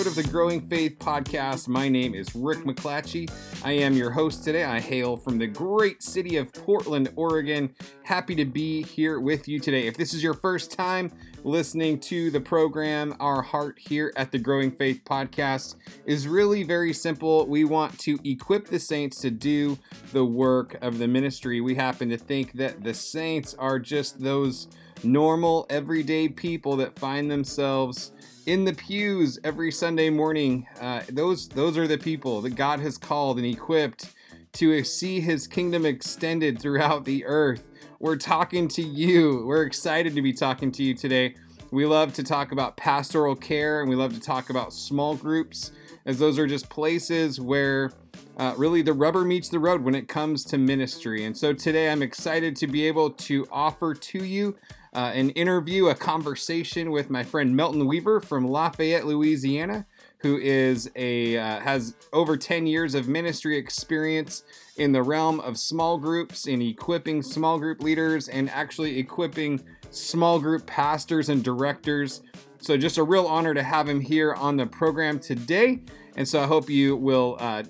[0.00, 1.68] episode of the Growing Faith podcast.
[1.68, 3.30] My name is Rick McClatchey.
[3.62, 4.64] I am your host today.
[4.64, 7.74] I hail from the great city of Portland, Oregon.
[8.02, 9.86] Happy to be here with you today.
[9.86, 11.12] If this is your first time
[11.44, 15.74] listening to the program, our heart here at the Growing Faith podcast
[16.06, 17.44] is really very simple.
[17.46, 19.78] We want to equip the saints to do
[20.12, 21.60] the work of the ministry.
[21.60, 24.68] We happen to think that the saints are just those
[25.04, 28.12] normal, everyday people that find themselves
[28.50, 30.66] in the pews every Sunday morning.
[30.80, 34.12] Uh, those those are the people that God has called and equipped
[34.54, 37.70] to see His kingdom extended throughout the earth.
[38.00, 39.44] We're talking to you.
[39.46, 41.36] We're excited to be talking to you today.
[41.70, 45.70] We love to talk about pastoral care and we love to talk about small groups,
[46.04, 47.92] as those are just places where
[48.36, 51.24] uh, really the rubber meets the road when it comes to ministry.
[51.24, 54.56] And so today I'm excited to be able to offer to you
[54.92, 59.86] uh, an interview, a conversation with my friend Melton Weaver from Lafayette, Louisiana,
[60.18, 64.42] who is a uh, has over 10 years of ministry experience
[64.76, 70.40] in the realm of small groups, in equipping small group leaders, and actually equipping small
[70.40, 72.22] group pastors and directors.
[72.58, 75.80] So just a real honor to have him here on the program today.
[76.16, 77.62] And so I hope you will uh,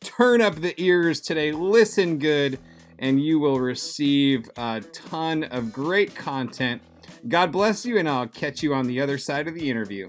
[0.00, 2.58] turn up the ears today, listen good
[3.02, 6.80] and you will receive a ton of great content.
[7.28, 10.08] God bless you, and I'll catch you on the other side of the interview.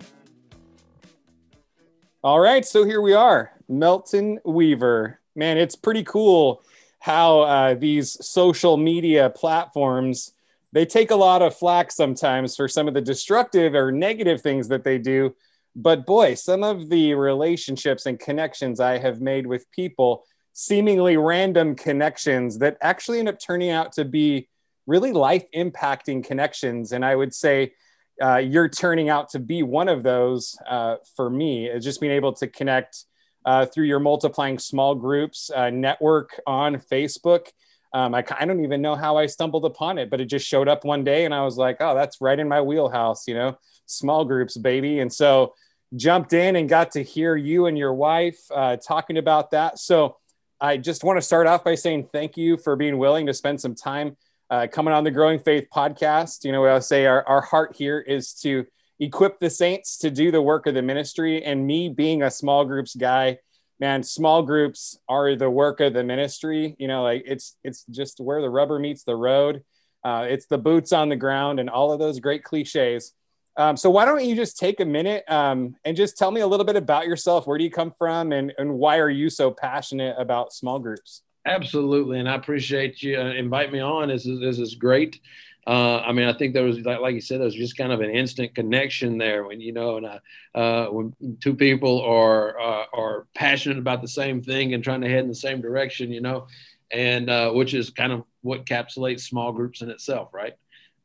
[2.24, 5.20] All right, so here we are, Melton Weaver.
[5.36, 6.64] Man, it's pretty cool
[7.00, 10.32] how uh, these social media platforms
[10.72, 14.70] they take a lot of flack sometimes for some of the destructive or negative things
[14.70, 15.36] that they do
[15.76, 21.76] but boy some of the relationships and connections i have made with people seemingly random
[21.76, 24.48] connections that actually end up turning out to be
[24.86, 26.92] really life impacting connections.
[26.92, 27.74] And I would say
[28.22, 32.14] uh, you're turning out to be one of those uh, for me, is just being
[32.14, 33.06] able to connect
[33.46, 37.48] uh, through your multiplying small groups uh, network on Facebook.
[37.94, 40.68] Um, I, I don't even know how I stumbled upon it, but it just showed
[40.68, 43.58] up one day and I was like, oh, that's right in my wheelhouse, you know,
[43.86, 45.00] small groups, baby.
[45.00, 45.54] And so
[45.96, 49.78] jumped in and got to hear you and your wife uh, talking about that.
[49.78, 50.18] So
[50.64, 53.60] I just want to start off by saying thank you for being willing to spend
[53.60, 54.16] some time
[54.50, 56.46] uh, coming on the Growing Faith podcast.
[56.46, 58.66] You know, I'll say our, our heart here is to
[58.98, 61.44] equip the saints to do the work of the ministry.
[61.44, 63.40] And me being a small groups guy,
[63.82, 66.78] man, small groups are the work of the ministry.
[66.80, 69.66] You know, like it's it's just where the rubber meets the road.
[70.02, 73.12] Uh, it's the boots on the ground and all of those great cliches.
[73.56, 76.48] Um, so why don't you just take a minute um, and just tell me a
[76.48, 77.46] little bit about yourself?
[77.46, 81.22] Where do you come from, and and why are you so passionate about small groups?
[81.46, 84.10] Absolutely, and I appreciate you uh, invite me on.
[84.10, 85.20] This is this is great.
[85.66, 87.94] Uh, I mean, I think there was like, like you said, there was just kind
[87.94, 90.20] of an instant connection there when you know, and I,
[90.60, 95.10] uh, when two people are uh, are passionate about the same thing and trying to
[95.10, 96.48] head in the same direction, you know,
[96.92, 100.54] and uh, which is kind of what encapsulates small groups in itself, right?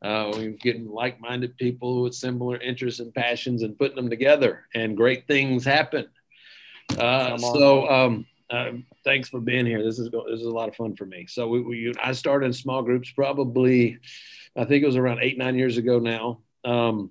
[0.00, 4.96] Uh, we're getting like-minded people with similar interests and passions and putting them together, and
[4.96, 6.06] great things happen.
[6.98, 8.70] Uh, so, um, uh,
[9.04, 9.82] thanks for being here.
[9.82, 11.26] This is this is a lot of fun for me.
[11.28, 13.98] So, we, we, I started in small groups probably,
[14.56, 16.40] I think it was around eight nine years ago now.
[16.64, 17.10] Um,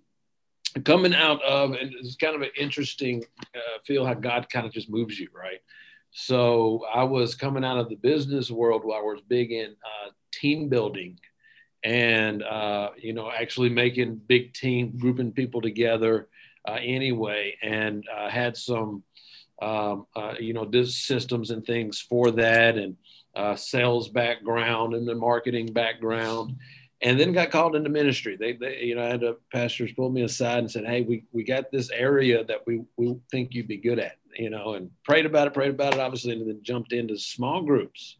[0.85, 4.71] coming out of, and it's kind of an interesting uh, feel how God kind of
[4.71, 5.59] just moves you, right?
[6.11, 10.11] So, I was coming out of the business world where I was big in uh,
[10.31, 11.19] team building
[11.83, 16.27] and uh, you know actually making big team grouping people together
[16.67, 19.03] uh, anyway and uh, had some
[19.61, 22.95] um, uh, you know systems and things for that and
[23.35, 26.55] uh, sales background and the marketing background
[27.01, 28.35] and then got called into ministry.
[28.35, 31.23] They, they you know I had a pastors pulled me aside and said hey we,
[31.31, 34.89] we got this area that we, we think you'd be good at you know and
[35.03, 38.17] prayed about it prayed about it obviously and then jumped into small groups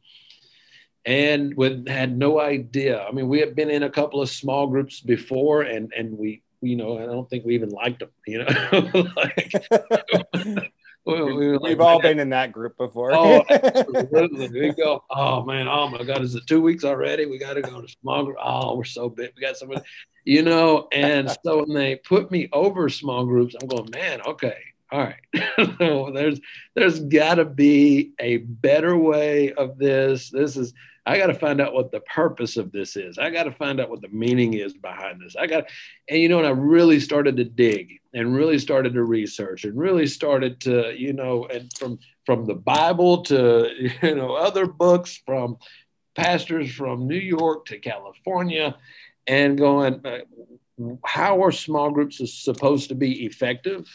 [1.08, 3.02] and with had no idea.
[3.02, 6.44] I mean, we had been in a couple of small groups before, and and we,
[6.62, 8.10] you know, I don't think we even liked them.
[8.28, 8.46] You know,
[9.16, 9.54] like,
[11.06, 13.14] we, have like, all been in that group before.
[13.14, 14.50] oh, absolutely.
[14.60, 17.26] We go, oh man, oh my God, is it two weeks already?
[17.26, 18.38] We got to go to small group.
[18.44, 19.32] Oh, we're so big.
[19.34, 19.84] We got somebody,
[20.26, 20.90] you know.
[20.92, 24.58] And so when they put me over small groups, I'm going, man, okay,
[24.92, 26.14] all right.
[26.14, 26.42] there's
[26.76, 30.32] there's got to be a better way of this.
[30.32, 30.74] This is
[31.08, 33.18] I got to find out what the purpose of this is.
[33.18, 35.38] I got to find out what the meaning is behind this.
[35.38, 35.64] I got,
[36.10, 39.78] and you know, and I really started to dig and really started to research and
[39.78, 43.70] really started to, you know, and from from the Bible to
[44.04, 45.58] you know other books from
[46.14, 48.76] pastors from New York to California,
[49.28, 50.20] and going, uh,
[51.06, 53.88] how are small groups supposed to be effective?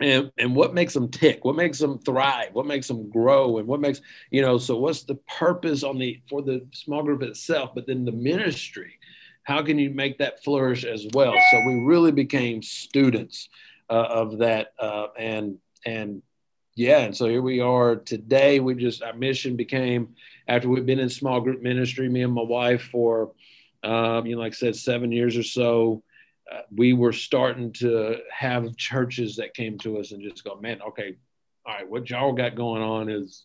[0.00, 1.44] And and what makes them tick?
[1.44, 2.50] What makes them thrive?
[2.52, 3.58] What makes them grow?
[3.58, 4.00] And what makes
[4.30, 8.04] you know so what's the purpose on the for the small group itself but then
[8.04, 8.98] the ministry?
[9.42, 11.34] How can you make that flourish as well?
[11.50, 13.48] So we really became students
[13.88, 16.22] uh, of that uh, and and
[16.74, 18.60] yeah and so here we are today.
[18.60, 20.14] We just our mission became
[20.46, 23.32] after we've been in small group ministry me and my wife for
[23.82, 26.02] um, you know like i said seven years or so
[26.50, 30.80] uh, we were starting to have churches that came to us and just go, man,
[30.82, 31.16] okay,
[31.66, 33.44] all right, what y'all got going on is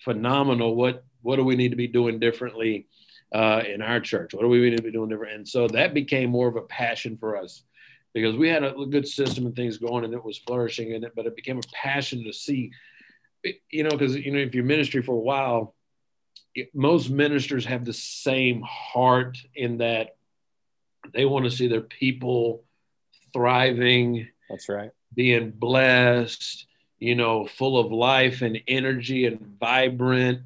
[0.00, 0.74] phenomenal.
[0.74, 2.88] What what do we need to be doing differently
[3.32, 4.34] uh, in our church?
[4.34, 5.34] What do we need to be doing different?
[5.34, 7.62] And so that became more of a passion for us
[8.12, 11.12] because we had a good system and things going and it was flourishing in it,
[11.14, 12.72] but it became a passion to see,
[13.70, 15.74] you know, because you know if you're ministry for a while,
[16.74, 20.16] most ministers have the same heart in that
[21.12, 22.64] they want to see their people
[23.32, 24.28] thriving.
[24.48, 24.90] That's right.
[25.14, 26.66] Being blessed,
[26.98, 30.40] you know, full of life and energy and vibrant.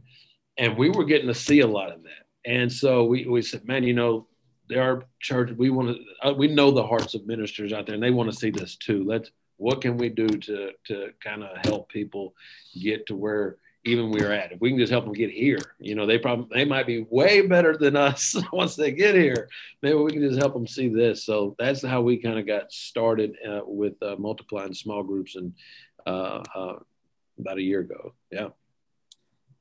[0.56, 2.26] And we were getting to see a lot of that.
[2.44, 4.26] And so we, we said, man, you know,
[4.68, 7.94] there are churches, we want to, uh, we know the hearts of ministers out there
[7.94, 9.04] and they want to see this too.
[9.04, 12.34] Let's, what can we do to, to kind of help people
[12.80, 13.56] get to where
[13.86, 14.52] even we are at.
[14.52, 17.06] If we can just help them get here, you know, they probably they might be
[17.08, 19.48] way better than us once they get here.
[19.82, 21.24] Maybe we can just help them see this.
[21.24, 25.54] So that's how we kind of got started uh, with uh, multiplying small groups and
[26.06, 26.78] uh, uh,
[27.38, 28.12] about a year ago.
[28.30, 28.48] Yeah.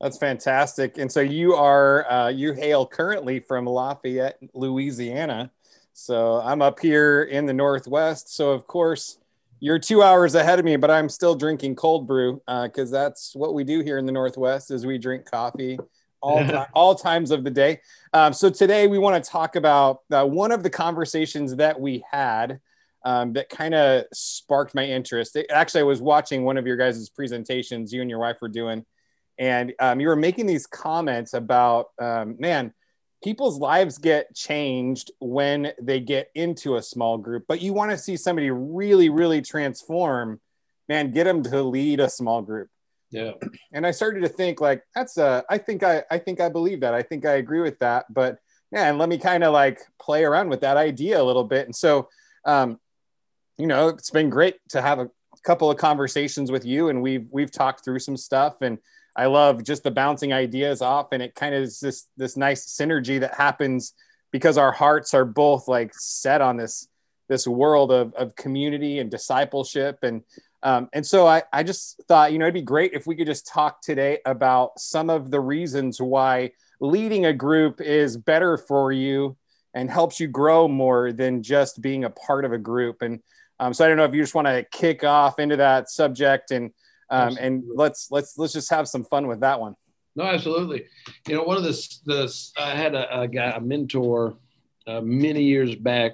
[0.00, 0.98] That's fantastic.
[0.98, 5.50] And so you are uh, you hail currently from Lafayette, Louisiana.
[5.92, 8.34] So I'm up here in the Northwest.
[8.34, 9.18] So of course
[9.60, 13.34] you're two hours ahead of me, but I'm still drinking cold brew because uh, that's
[13.34, 15.78] what we do here in the Northwest is we drink coffee
[16.20, 17.80] all, time, all times of the day.
[18.12, 22.04] Um, so today we want to talk about uh, one of the conversations that we
[22.10, 22.60] had
[23.04, 25.36] um, that kind of sparked my interest.
[25.36, 28.48] It, actually, I was watching one of your guys' presentations you and your wife were
[28.48, 28.84] doing,
[29.38, 32.74] and um, you were making these comments about, um, man,
[33.22, 37.98] people's lives get changed when they get into a small group but you want to
[37.98, 40.40] see somebody really really transform
[40.88, 42.68] man get them to lead a small group.
[43.10, 43.32] Yeah.
[43.72, 46.80] And i started to think like that's a i think i i think i believe
[46.80, 46.94] that.
[46.94, 48.38] I think i agree with that but
[48.72, 51.66] man let me kind of like play around with that idea a little bit.
[51.66, 52.08] And so
[52.44, 52.78] um
[53.58, 55.10] you know it's been great to have a
[55.44, 58.78] couple of conversations with you and we've we've talked through some stuff and
[59.16, 62.66] I love just the bouncing ideas off, and it kind of is this this nice
[62.66, 63.94] synergy that happens
[64.30, 66.88] because our hearts are both like set on this
[67.28, 69.98] this world of, of community and discipleship.
[70.02, 70.22] And
[70.62, 73.26] um, and so I, I just thought you know it'd be great if we could
[73.26, 78.92] just talk today about some of the reasons why leading a group is better for
[78.92, 79.36] you
[79.72, 83.00] and helps you grow more than just being a part of a group.
[83.02, 83.20] And
[83.58, 86.50] um, so i don't know if you just want to kick off into that subject
[86.50, 86.72] and
[87.10, 89.74] um, and let's let's let's just have some fun with that one.
[90.14, 90.84] No, absolutely.
[91.28, 94.36] You know, one of the the I had a, a guy, a mentor,
[94.86, 96.12] uh, many years back.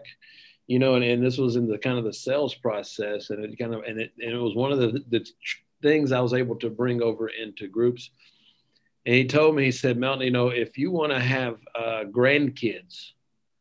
[0.68, 3.58] You know, and, and this was in the kind of the sales process, and it
[3.58, 5.26] kind of and it and it was one of the the
[5.82, 8.10] things I was able to bring over into groups.
[9.04, 12.04] And he told me, he said, Melton, you know, if you want to have uh,
[12.08, 13.10] grandkids,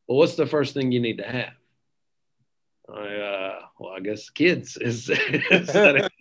[0.07, 1.53] well, what's the first thing you need to have?
[2.87, 5.09] I, uh, well, I guess kids is,
[5.49, 5.67] is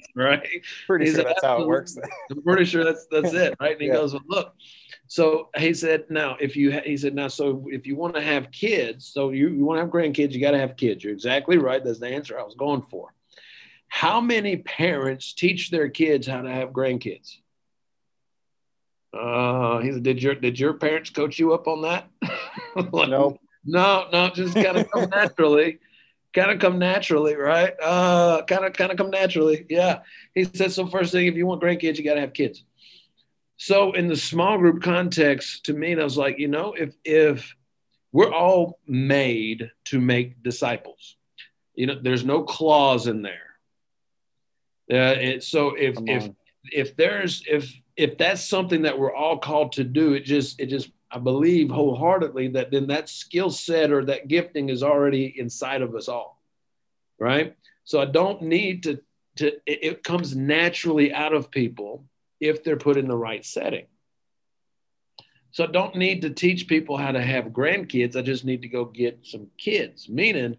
[0.15, 0.47] right.
[0.87, 1.97] Pretty he sure that's how it works.
[2.31, 3.73] I'm pretty sure that's that's it, right?
[3.73, 3.95] And he yeah.
[3.95, 4.55] goes, well, look.
[5.07, 8.51] So he said, now if you he said now so if you want to have
[8.51, 11.03] kids, so you, you want to have grandkids, you got to have kids.
[11.03, 11.83] You're exactly right.
[11.85, 13.13] That's the answer I was going for.
[13.89, 17.39] How many parents teach their kids how to have grandkids?
[19.13, 22.09] Uh, he said, did your did your parents coach you up on that?
[22.93, 25.81] like, no, no, no, just kind of come naturally
[26.33, 27.75] kind of come naturally, right?
[27.83, 29.67] Uh, kind of, kind of come naturally.
[29.69, 30.01] Yeah.
[30.35, 32.65] He said, so first thing, if you want grandkids, you got to have kids.
[33.57, 37.55] So in the small group context, to me, I was like, you know, if if
[38.11, 41.17] we're all made to make disciples,
[41.75, 43.51] you know, there's no clause in there.
[44.91, 46.31] Uh, it, so if if
[46.73, 50.67] if there's if if that's something that we're all called to do, it just it
[50.67, 55.83] just I believe wholeheartedly that then that skill set or that gifting is already inside
[55.83, 56.41] of us all.
[57.19, 57.57] Right.
[57.85, 59.01] So I don't need to,
[59.37, 62.05] to it comes naturally out of people
[62.41, 63.87] if they're put in the right setting.
[65.53, 68.15] So I don't need to teach people how to have grandkids.
[68.15, 70.57] I just need to go get some kids, meaning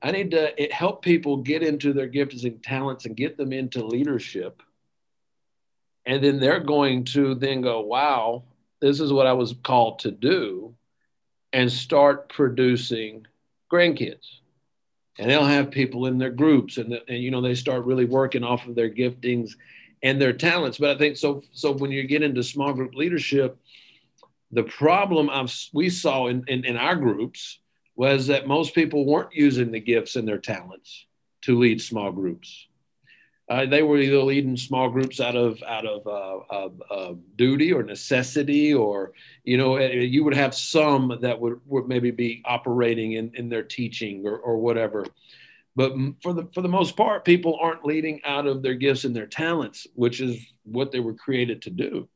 [0.00, 3.84] I need to help people get into their gifts and talents and get them into
[3.84, 4.62] leadership.
[6.04, 8.44] And then they're going to then go, wow,
[8.80, 10.74] this is what I was called to do
[11.52, 13.26] and start producing
[13.72, 14.40] grandkids.
[15.18, 18.44] and they'll have people in their groups and, and you know they start really working
[18.44, 19.52] off of their giftings
[20.02, 23.58] and their talents but i think so so when you get into small group leadership
[24.52, 27.58] the problem I've, we saw in, in, in our groups
[27.96, 31.06] was that most people weren't using the gifts and their talents
[31.42, 32.68] to lead small groups
[33.48, 37.82] uh, they were either leading small groups out of out of uh, uh, duty or
[37.82, 39.12] necessity, or
[39.44, 43.48] you know, eh, you would have some that would, would maybe be operating in, in
[43.48, 45.06] their teaching or, or whatever.
[45.76, 49.14] But for the for the most part, people aren't leading out of their gifts and
[49.14, 52.08] their talents, which is what they were created to do.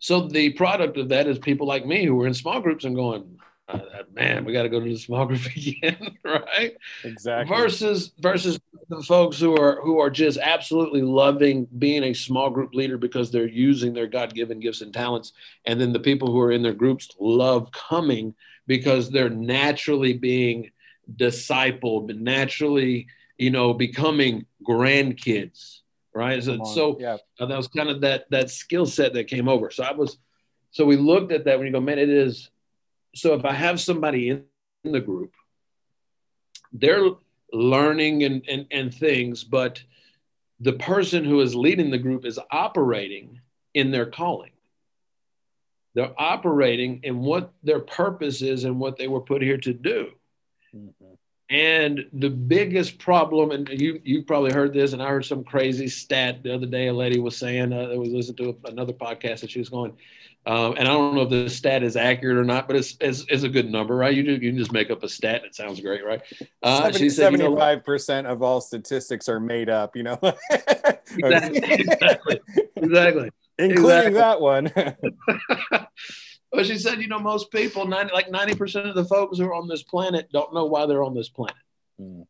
[0.00, 2.96] So the product of that is people like me who are in small groups and
[2.96, 3.80] going, uh,
[4.12, 6.76] man, we got to go to the small group again, right?
[7.02, 7.56] Exactly.
[7.56, 12.74] Versus versus the folks who are who are just absolutely loving being a small group
[12.74, 15.32] leader because they're using their God-given gifts and talents,
[15.64, 18.34] and then the people who are in their groups love coming
[18.66, 20.70] because they're naturally being
[21.16, 23.06] discipled, naturally,
[23.38, 25.80] you know, becoming grandkids,
[26.14, 26.42] right?
[26.42, 27.16] So, so yeah.
[27.38, 29.70] uh, that was kind of that that skill set that came over.
[29.70, 30.18] So I was,
[30.70, 32.50] so we looked at that when you go, man, it is
[33.14, 34.44] so if I have somebody in,
[34.84, 35.32] in the group,
[36.72, 37.10] they're
[37.52, 39.82] learning and, and, and things, but
[40.60, 43.40] the person who is leading the group is operating
[43.74, 44.50] in their calling.
[45.94, 50.10] They're operating in what their purpose is and what they were put here to do.
[50.74, 51.14] Mm-hmm.
[51.54, 55.86] And the biggest problem, and you you probably heard this, and I heard some crazy
[55.86, 56.88] stat the other day.
[56.88, 59.96] A lady was saying uh, that was listening to another podcast that she was going,
[60.46, 63.24] um, and I don't know if the stat is accurate or not, but it's, it's,
[63.28, 64.12] it's a good number, right?
[64.12, 65.44] You, do, you can just make up a stat.
[65.44, 66.20] It sounds great, right?
[66.60, 70.18] Uh, 70, said, 75% you know, of all statistics are made up, you know?
[70.50, 71.60] exactly.
[71.62, 72.40] exactly.
[72.76, 73.30] exactly.
[73.58, 74.12] Including exactly.
[74.12, 74.70] that one.
[76.54, 79.54] but she said, you know, most people, 90, like 90% of the folks who are
[79.54, 81.56] on this planet don't know why they're on this planet.
[82.00, 82.26] Mm.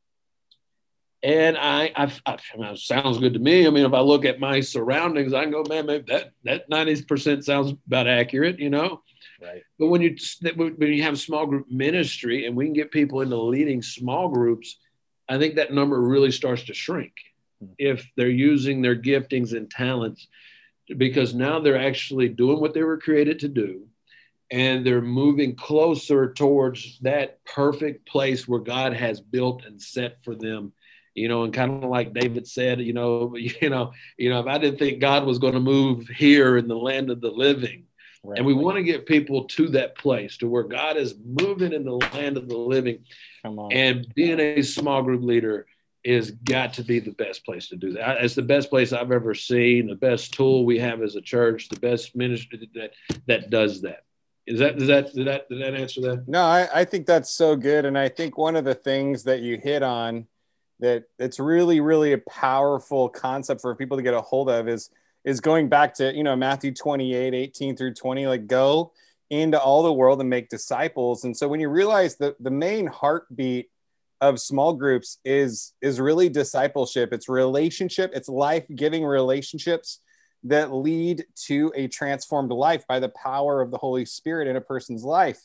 [1.22, 3.66] And I, I, I, I mean, sounds good to me.
[3.66, 6.68] I mean, if I look at my surroundings, I can go, man, maybe that that
[6.68, 9.00] ninety percent sounds about accurate, you know.
[9.40, 9.62] Right.
[9.78, 13.36] But when you when you have small group ministry and we can get people into
[13.36, 14.76] leading small groups,
[15.26, 17.14] I think that number really starts to shrink
[17.62, 17.72] mm-hmm.
[17.78, 20.28] if they're using their giftings and talents,
[20.94, 23.86] because now they're actually doing what they were created to do,
[24.50, 30.34] and they're moving closer towards that perfect place where God has built and set for
[30.34, 30.72] them
[31.14, 34.46] you know, and kind of like David said, you know, you know, you know, if
[34.46, 37.84] I didn't think God was going to move here in the land of the living,
[38.22, 38.38] right.
[38.38, 41.84] and we want to get people to that place to where God is moving in
[41.84, 43.04] the land of the living,
[43.44, 45.66] and being a small group leader
[46.02, 48.22] is got to be the best place to do that.
[48.22, 51.70] It's the best place I've ever seen, the best tool we have as a church,
[51.70, 52.92] the best ministry that
[53.26, 54.04] that does that.
[54.46, 56.28] Is that does that did that did that answer that?
[56.28, 59.40] No, I, I think that's so good, and I think one of the things that
[59.40, 60.26] you hit on
[60.80, 64.90] that it's really really a powerful concept for people to get a hold of is
[65.24, 68.92] is going back to you know matthew 28 18 through 20 like go
[69.30, 71.24] into all the world and make disciples.
[71.24, 73.70] And so when you realize that the main heartbeat
[74.20, 77.12] of small groups is is really discipleship.
[77.12, 78.12] It's relationship.
[78.14, 80.00] It's life-giving relationships
[80.44, 84.60] that lead to a transformed life by the power of the holy spirit in a
[84.60, 85.40] person's life.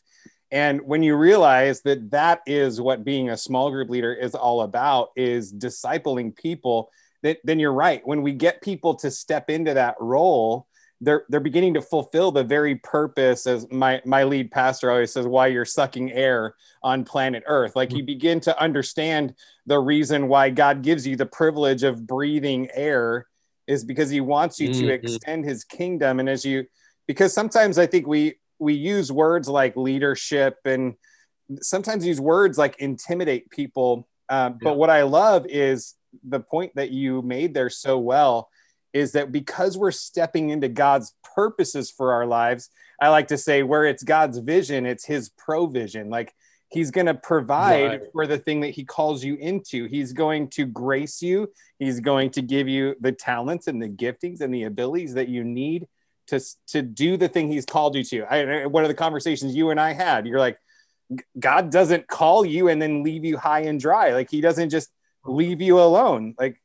[0.52, 4.62] And when you realize that that is what being a small group leader is all
[4.62, 6.90] about is discipling people
[7.22, 8.02] that, then you're right.
[8.06, 10.68] When we get people to step into that role
[11.02, 15.26] they're they're beginning to fulfill the very purpose as my my lead pastor always says
[15.26, 17.76] why you're sucking air on planet earth.
[17.76, 18.06] Like you mm-hmm.
[18.06, 19.34] begin to understand
[19.66, 23.28] the reason why god gives you the privilege of breathing air
[23.70, 24.82] is because he wants you mm-hmm.
[24.82, 26.66] to extend his kingdom and as you
[27.08, 30.96] because sometimes i think we we use words like leadership and
[31.62, 34.08] sometimes use words like intimidate people.
[34.28, 38.50] Uh, but what I love is the point that you made there so well
[38.94, 42.70] is that because we're stepping into God's purposes for our lives,
[43.02, 46.10] I like to say where it's God's vision, it's his provision.
[46.10, 46.34] Like
[46.70, 48.02] he's going to provide right.
[48.12, 49.86] for the thing that he calls you into.
[49.86, 54.42] He's going to grace you, he's going to give you the talents and the giftings
[54.42, 55.88] and the abilities that you need
[56.28, 58.24] to to do the thing he's called you to.
[58.24, 60.58] I, one of the conversations you and I had, you're like,
[61.40, 64.14] God doesn't call you and then leave you high and dry.
[64.14, 64.90] Like he doesn't just
[65.26, 66.36] leave you alone.
[66.38, 66.62] Like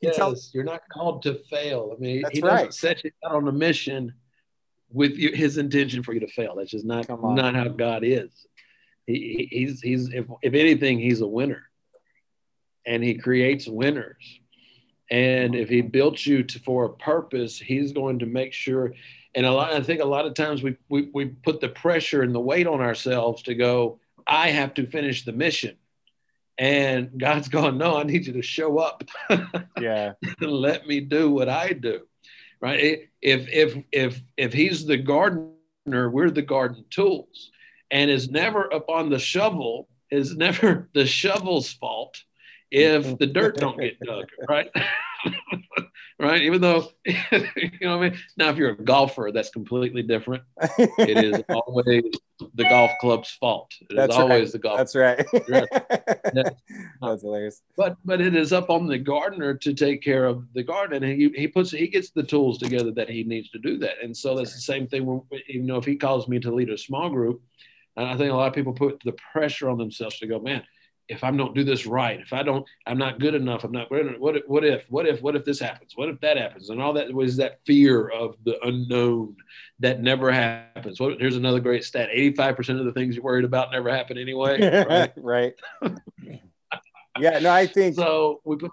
[0.00, 1.94] yes, tells, you're not called to fail.
[1.94, 2.74] I mean, he doesn't right.
[2.74, 4.14] set you out on a mission
[4.90, 6.54] with his intention for you to fail.
[6.56, 8.46] That's just not not how God is.
[9.06, 11.62] He, he's he's if, if anything, he's a winner,
[12.86, 14.40] and he creates winners.
[15.10, 18.92] And if he built you to, for a purpose, he's going to make sure.
[19.34, 22.22] And a lot, I think a lot of times we, we, we put the pressure
[22.22, 25.76] and the weight on ourselves to go, I have to finish the mission.
[26.58, 29.04] And God's going, no, I need you to show up.
[29.80, 30.14] yeah.
[30.40, 32.00] Let me do what I do.
[32.58, 33.08] Right.
[33.20, 35.52] If if if if he's the gardener,
[35.86, 37.50] we're the garden tools.
[37.90, 42.16] And is never upon the shovel, is never the shovel's fault
[42.70, 43.14] if mm-hmm.
[43.16, 44.68] the dirt don't get dug, right?
[46.18, 46.42] right?
[46.42, 47.12] Even though, you
[47.80, 48.18] know what I mean?
[48.36, 50.42] Now, if you're a golfer, that's completely different.
[50.98, 52.04] It is always
[52.54, 53.72] the golf club's fault.
[53.82, 54.52] It that's is always right.
[54.52, 54.78] the golf.
[54.78, 55.26] That's right.
[57.02, 57.62] that's hilarious.
[57.76, 61.20] But but it is up on the gardener to take care of the garden, and
[61.20, 64.02] he, he puts he gets the tools together that he needs to do that.
[64.02, 65.06] And so that's the same thing.
[65.06, 67.42] When, you know, if he calls me to lead a small group,
[67.96, 70.62] and I think a lot of people put the pressure on themselves to go, man,
[71.08, 73.64] if I don't do this right, if I don't, I'm not good enough.
[73.64, 73.90] I'm not.
[73.90, 75.92] What if, what if, what if, what if this happens?
[75.94, 76.68] What if that happens?
[76.70, 79.36] And all that was that fear of the unknown
[79.78, 80.98] that never happens.
[80.98, 84.60] What, here's another great stat 85% of the things you're worried about never happen anyway.
[84.86, 85.12] Right.
[85.16, 85.54] right.
[87.18, 87.38] yeah.
[87.38, 88.40] No, I think so.
[88.44, 88.70] We put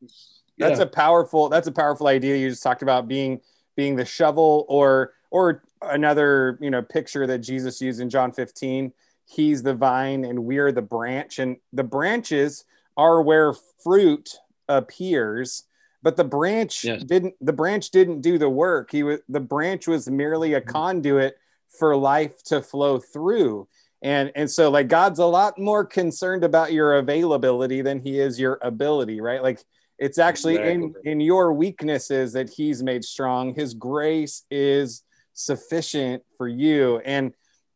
[0.00, 0.68] yeah.
[0.68, 2.36] that's a powerful, that's a powerful idea.
[2.36, 3.40] You just talked about being,
[3.76, 8.92] being the shovel or, or another, you know, picture that Jesus used in John 15
[9.26, 12.64] he's the vine and we're the branch and the branches
[12.96, 14.36] are where fruit
[14.68, 15.64] appears
[16.02, 17.02] but the branch yes.
[17.04, 20.70] didn't the branch didn't do the work he was the branch was merely a mm-hmm.
[20.70, 21.36] conduit
[21.78, 23.66] for life to flow through
[24.02, 28.38] and and so like god's a lot more concerned about your availability than he is
[28.38, 29.60] your ability right like
[29.98, 30.72] it's actually exactly.
[31.04, 37.00] in in your weaknesses that he's made strong his grace is sufficient for you.
[37.04, 37.32] And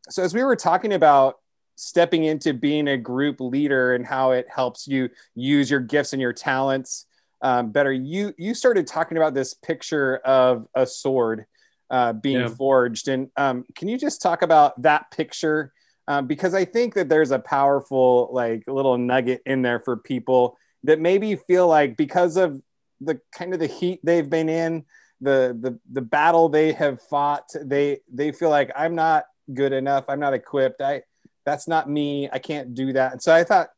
[0.09, 1.37] so as we were talking about
[1.77, 6.23] stepping into being a group leader and how it helps you use your gifts and
[6.23, 7.07] your talents
[7.43, 11.45] um, better you you started talking about this picture of a sword
[11.91, 12.49] uh, being yeah.
[12.49, 13.09] forged.
[13.09, 15.73] And um, can you just talk about that picture?
[16.09, 20.57] Um, because i think that there's a powerful like little nugget in there for people
[20.85, 22.63] that maybe feel like because of
[23.01, 24.85] the kind of the heat they've been in
[25.21, 29.25] the the the battle they have fought they they feel like i'm not
[29.55, 31.03] good enough i'm not equipped i
[31.47, 32.29] that's not me.
[32.31, 33.13] I can't do that.
[33.13, 33.69] And so I thought,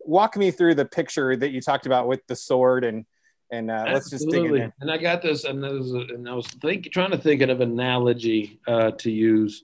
[0.00, 3.06] walk me through the picture that you talked about with the sword and
[3.52, 4.74] and uh, let's just dig in there.
[4.80, 7.60] And I got this, and, was, and I was think, trying to think of an
[7.60, 9.62] analogy uh, to use,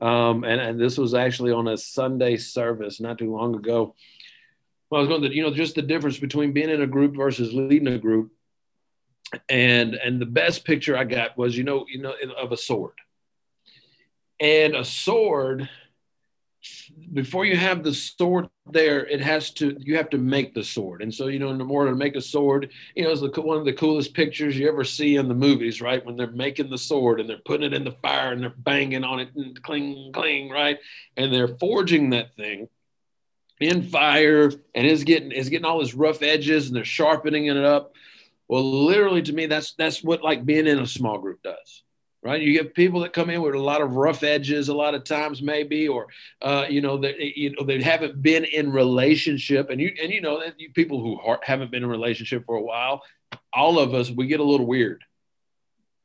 [0.00, 3.94] um, and, and this was actually on a Sunday service not too long ago.
[4.88, 7.14] Well, I was going to, you know, just the difference between being in a group
[7.14, 8.32] versus leading a group,
[9.48, 12.94] and and the best picture I got was, you know, you know, of a sword,
[14.40, 15.68] and a sword
[17.12, 21.02] before you have the sword there, it has to you have to make the sword.
[21.02, 23.58] And so you know, in order to make a sword, you know, it's the, one
[23.58, 26.04] of the coolest pictures you ever see in the movies, right?
[26.04, 29.04] When they're making the sword and they're putting it in the fire and they're banging
[29.04, 30.78] on it and cling, cling, right?
[31.16, 32.68] And they're forging that thing
[33.60, 37.56] in fire and it's getting it's getting all these rough edges and they're sharpening it
[37.56, 37.92] up.
[38.48, 41.82] Well, literally to me, that's that's what like being in a small group does
[42.26, 42.42] right?
[42.42, 45.04] You get people that come in with a lot of rough edges, a lot of
[45.04, 46.08] times maybe, or
[46.42, 50.20] uh, you know, they you know they haven't been in relationship, and you and you
[50.20, 53.02] know, you, people who haven't been in relationship for a while,
[53.52, 55.04] all of us we get a little weird,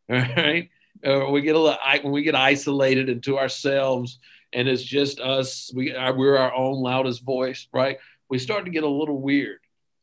[0.10, 0.70] all right?
[1.04, 4.20] Uh, we get a little when we get isolated into ourselves,
[4.54, 5.72] and it's just us.
[5.76, 7.98] We we're our own loudest voice, right?
[8.30, 9.61] We start to get a little weird.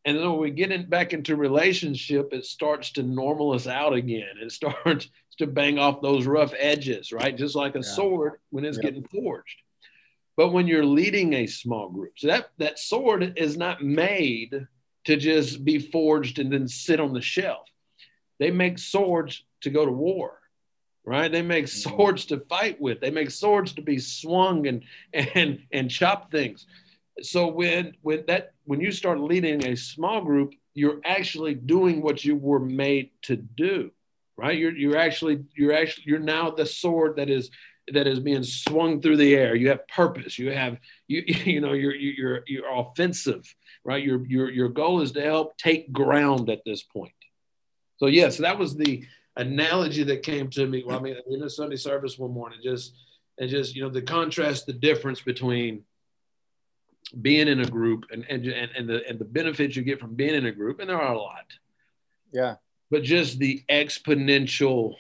[0.08, 3.92] And then when we get in, back into relationship, it starts to normal us out
[3.92, 4.36] again.
[4.40, 7.36] It starts to bang off those rough edges, right?
[7.36, 7.92] Just like a yeah.
[7.94, 8.84] sword when it's yep.
[8.84, 9.60] getting forged.
[10.34, 14.66] But when you're leading a small group, so that, that sword is not made
[15.04, 17.68] to just be forged and then sit on the shelf.
[18.38, 20.38] They make swords to go to war,
[21.04, 21.30] right?
[21.30, 21.90] They make mm-hmm.
[21.90, 23.00] swords to fight with.
[23.00, 26.66] They make swords to be swung and and and chop things.
[27.22, 32.24] So when when that when you start leading a small group, you're actually doing what
[32.24, 33.90] you were made to do
[34.38, 34.56] right?
[34.56, 37.50] You're you're actually you're actually you're now the sword that is
[37.92, 39.54] that is being swung through the air.
[39.54, 40.38] You have purpose.
[40.38, 40.78] You have
[41.08, 43.44] you you know you're you're you're offensive,
[43.84, 44.02] right?
[44.02, 47.12] Your your your goal is to help take ground at this point.
[47.98, 49.04] So yes, that was the
[49.36, 50.84] analogy that came to me.
[50.86, 52.94] Well, I mean, in a Sunday service one morning, just
[53.38, 55.82] and just you know the contrast, the difference between
[57.22, 60.14] being in a group and and and, and the and the benefits you get from
[60.14, 61.46] being in a group, and there are a lot.
[62.32, 62.56] Yeah
[62.90, 64.94] but just the exponential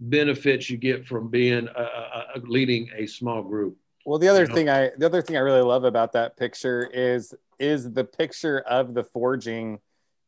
[0.00, 3.76] benefits you get from being a, a, a leading a small group.
[4.04, 4.54] Well, the other you know?
[4.54, 8.60] thing I the other thing I really love about that picture is is the picture
[8.60, 9.80] of the forging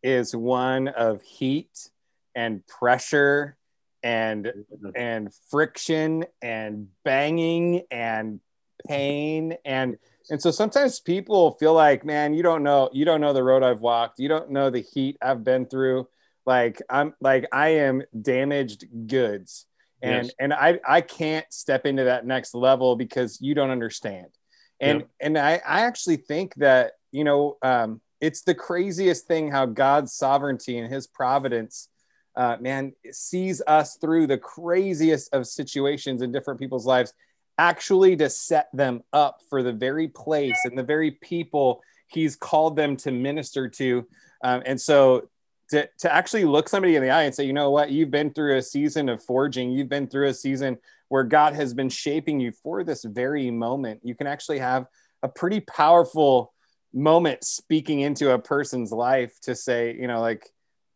[0.03, 1.91] is one of heat
[2.35, 3.57] and pressure
[4.03, 4.53] and
[4.95, 8.41] and friction and banging and
[8.89, 9.99] pain and
[10.31, 13.63] and so sometimes people feel like man you don't know you don't know the road
[13.63, 14.19] i've walked.
[14.19, 16.09] You don't know the heat i've been through.
[16.47, 19.67] Like i'm like i am damaged goods.
[20.03, 20.35] And yes.
[20.39, 24.29] and i i can't step into that next level because you don't understand.
[24.81, 25.27] And yeah.
[25.27, 30.13] and i i actually think that you know um it's the craziest thing how god's
[30.13, 31.89] sovereignty and his providence
[32.37, 37.13] uh, man sees us through the craziest of situations in different people's lives
[37.61, 42.75] actually to set them up for the very place and the very people he's called
[42.75, 44.07] them to minister to.
[44.43, 45.29] Um, and so
[45.69, 47.91] to, to actually look somebody in the eye and say you know what?
[47.91, 49.71] You've been through a season of forging.
[49.71, 54.01] You've been through a season where god has been shaping you for this very moment.
[54.03, 54.87] You can actually have
[55.23, 56.55] a pretty powerful
[56.95, 60.49] moment speaking into a person's life to say you know like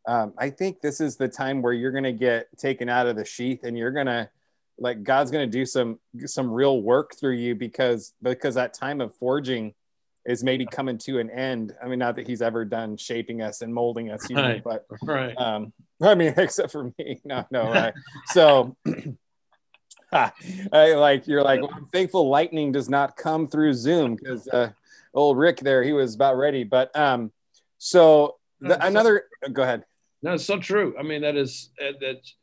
[0.07, 3.16] um, I think this is the time where you're going to get taken out of
[3.16, 4.29] the sheath and you're going to
[4.79, 9.01] like God's going to do some some real work through you because because that time
[9.01, 9.75] of forging
[10.27, 11.75] is maybe coming to an end.
[11.83, 14.57] I mean, not that he's ever done shaping us and molding us, you right.
[14.57, 15.37] know, but right.
[15.37, 17.71] Um, I mean, except for me, no, no.
[17.71, 17.95] Right.
[18.29, 18.77] so,
[20.13, 20.33] I,
[20.95, 24.71] like you're like, well, I'm thankful lightning does not come through Zoom because uh,
[25.13, 26.63] old Rick there, he was about ready.
[26.63, 27.33] But um,
[27.79, 29.85] so the, another, go ahead.
[30.23, 30.95] No, it's so true.
[30.99, 32.35] I mean, that is that's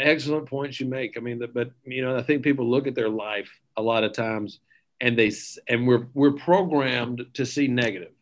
[0.00, 1.16] excellent points you make.
[1.16, 4.12] I mean, but you know, I think people look at their life a lot of
[4.12, 4.60] times,
[5.00, 5.32] and they
[5.68, 8.12] and we're we're programmed to see negative,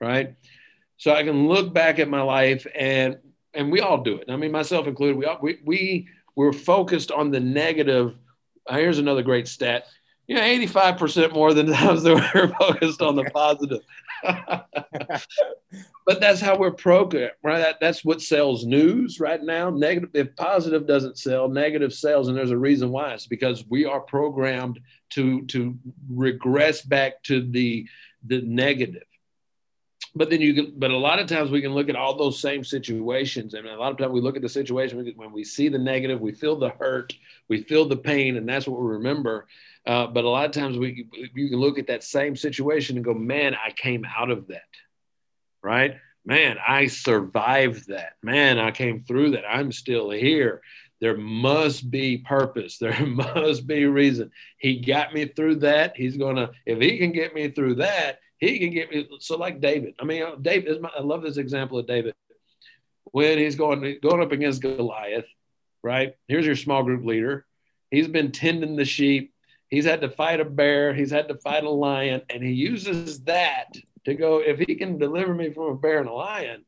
[0.00, 0.34] right?
[0.96, 3.18] So I can look back at my life, and
[3.54, 4.30] and we all do it.
[4.30, 5.16] I mean, myself included.
[5.16, 8.16] We all, we we we're focused on the negative.
[8.68, 9.86] Here's another great stat
[10.26, 13.80] you know, 85% more than times that we're focused on the positive.
[16.06, 17.58] but that's how we're programmed, right?
[17.58, 19.70] That, that's what sells news right now.
[19.70, 23.14] Negative, if positive doesn't sell, negative sells, and there's a reason why.
[23.14, 24.80] It's because we are programmed
[25.10, 25.76] to to
[26.10, 27.86] regress back to the
[28.26, 29.04] the negative.
[30.14, 32.38] But then you can, but a lot of times we can look at all those
[32.38, 35.68] same situations, and a lot of times we look at the situation when we see
[35.68, 37.14] the negative, we feel the hurt,
[37.48, 39.46] we feel the pain, and that's what we remember.
[39.86, 43.04] Uh, but a lot of times we you can look at that same situation and
[43.04, 44.62] go, man, I came out of that,
[45.62, 45.96] right?
[46.24, 48.12] Man, I survived that.
[48.22, 49.44] Man, I came through that.
[49.44, 50.62] I'm still here.
[51.00, 52.78] There must be purpose.
[52.80, 54.30] There must be reason.
[54.56, 55.96] He got me through that.
[55.96, 56.52] He's gonna.
[56.64, 59.08] If he can get me through that, he can get me.
[59.18, 59.94] So like David.
[60.00, 60.80] I mean, David.
[60.80, 62.14] My, I love this example of David
[63.04, 65.26] when he's going going up against Goliath.
[65.82, 67.46] Right here's your small group leader.
[67.90, 69.34] He's been tending the sheep
[69.72, 73.20] He's had to fight a bear, he's had to fight a lion, and he uses
[73.20, 73.72] that
[74.04, 76.66] to go, if he can deliver me from a bear and a lion,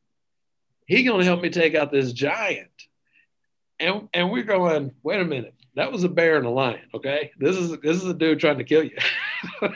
[0.86, 2.70] he's going to help me take out this giant.
[3.78, 6.80] And, and we're going, wait a minute, that was a bear and a lion.
[6.94, 7.30] Okay.
[7.38, 8.96] This is, this is a dude trying to kill you.
[9.60, 9.70] this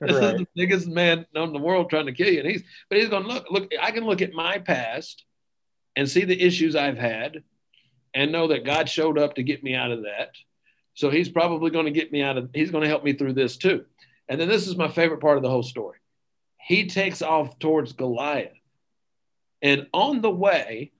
[0.00, 0.10] right.
[0.10, 2.40] is the biggest man in the world trying to kill you.
[2.40, 5.24] And he's, but he's going, look, look, I can look at my past
[5.94, 7.44] and see the issues I've had
[8.12, 10.30] and know that God showed up to get me out of that.
[10.96, 13.34] So he's probably going to get me out of, he's going to help me through
[13.34, 13.84] this too.
[14.28, 15.98] And then this is my favorite part of the whole story.
[16.56, 18.56] He takes off towards Goliath.
[19.60, 20.92] And on the way,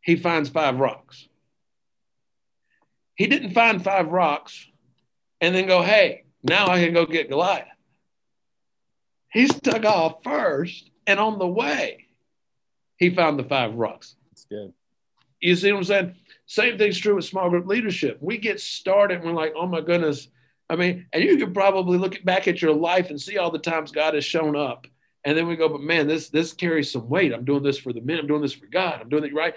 [0.00, 1.28] he finds five rocks.
[3.14, 4.66] He didn't find five rocks
[5.40, 7.68] and then go, hey, now I can go get Goliath.
[9.32, 12.08] He stuck off first, and on the way,
[12.96, 14.16] he found the five rocks.
[14.30, 14.72] That's good.
[15.38, 16.14] You see what I'm saying?
[16.50, 18.18] Same thing's true with small group leadership.
[18.20, 20.26] We get started and we're like, oh my goodness.
[20.68, 23.58] I mean, and you could probably look back at your life and see all the
[23.60, 24.88] times God has shown up.
[25.24, 27.32] And then we go, but man, this this carries some weight.
[27.32, 28.18] I'm doing this for the men.
[28.18, 28.98] I'm doing this for God.
[29.00, 29.54] I'm doing it right.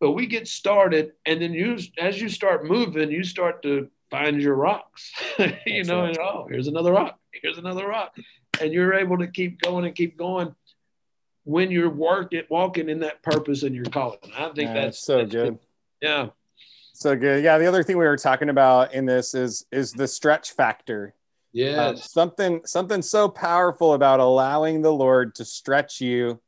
[0.00, 4.40] But we get started, and then you, as you start moving, you start to find
[4.40, 5.12] your rocks.
[5.66, 7.18] you know, and oh, here's another rock.
[7.30, 8.16] Here's another rock,
[8.58, 10.54] and you're able to keep going and keep going
[11.44, 14.18] when you're working, walking in that purpose and your calling.
[14.34, 15.58] I think yeah, that's so that's good.
[16.02, 16.28] Yeah.
[16.92, 17.42] So good.
[17.42, 17.56] Yeah.
[17.58, 21.14] The other thing we were talking about in this is is the stretch factor.
[21.52, 21.80] Yeah.
[21.80, 26.40] Uh, something something so powerful about allowing the Lord to stretch you,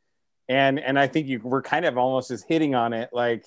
[0.48, 3.46] and and I think you were kind of almost just hitting on it, like.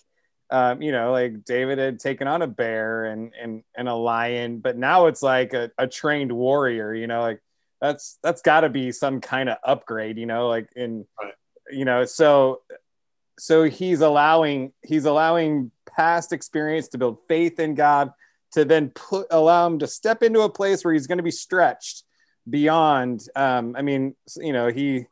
[0.49, 4.59] Um, you know, like David had taken on a bear and and and a lion,
[4.59, 6.93] but now it's like a, a trained warrior.
[6.93, 7.41] You know, like
[7.81, 10.17] that's that's got to be some kind of upgrade.
[10.17, 11.33] You know, like in right.
[11.69, 12.61] you know, so
[13.37, 18.11] so he's allowing he's allowing past experience to build faith in God
[18.53, 21.31] to then put allow him to step into a place where he's going to be
[21.31, 22.03] stretched
[22.49, 25.05] beyond um, I mean you know he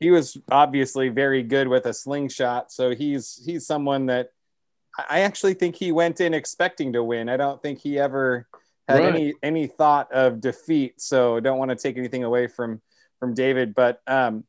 [0.00, 4.30] he was obviously very good with a slingshot so he's he's someone that
[5.08, 8.46] I actually think he went in expecting to win I don't think he ever
[8.88, 9.14] had right.
[9.14, 11.00] any any thought of defeat.
[11.00, 12.80] So don't want to take anything away from
[13.18, 14.44] from David, but um,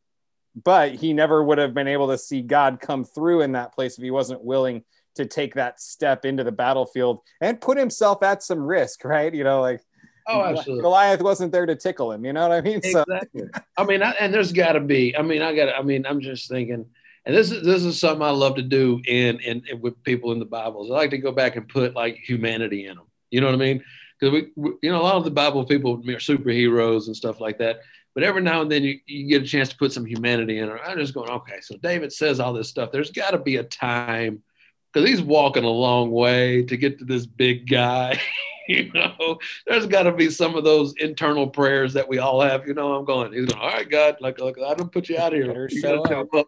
[0.56, 3.98] but he never would have been able to see God come through in that place
[3.98, 4.84] if he wasn't willing
[5.16, 9.34] to take that step into the battlefield and put himself at some risk, right?
[9.34, 9.82] You know, like
[10.28, 10.82] oh, absolutely.
[10.82, 12.26] Goliath wasn't there to tickle him.
[12.26, 12.78] You know what I mean?
[12.84, 13.42] Exactly.
[13.54, 13.62] So.
[13.78, 15.16] I mean, I, and there's got to be.
[15.16, 15.76] I mean, I got.
[15.76, 16.86] I mean, I'm just thinking,
[17.26, 20.32] and this is this is something I love to do in, in, in with people
[20.32, 20.90] in the Bibles.
[20.90, 23.06] I like to go back and put like humanity in them.
[23.32, 23.84] You know what I mean?
[24.20, 27.40] Because we, we, you know, a lot of the Bible people are superheroes and stuff
[27.40, 27.82] like that.
[28.14, 30.70] But every now and then you, you get a chance to put some humanity in
[30.70, 30.82] it.
[30.86, 32.92] I'm just going, okay, so David says all this stuff.
[32.92, 34.44] There's got to be a time
[34.92, 38.22] because he's walking a long way to get to this big guy.
[38.68, 42.68] you know, there's got to be some of those internal prayers that we all have.
[42.68, 45.18] You know, I'm going, he's going, all right, God, like, like I don't put you
[45.18, 45.48] out of here.
[45.48, 46.34] Better show up.
[46.34, 46.48] up.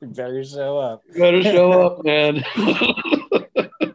[0.00, 1.02] Better show up.
[1.14, 2.44] Better show up, man.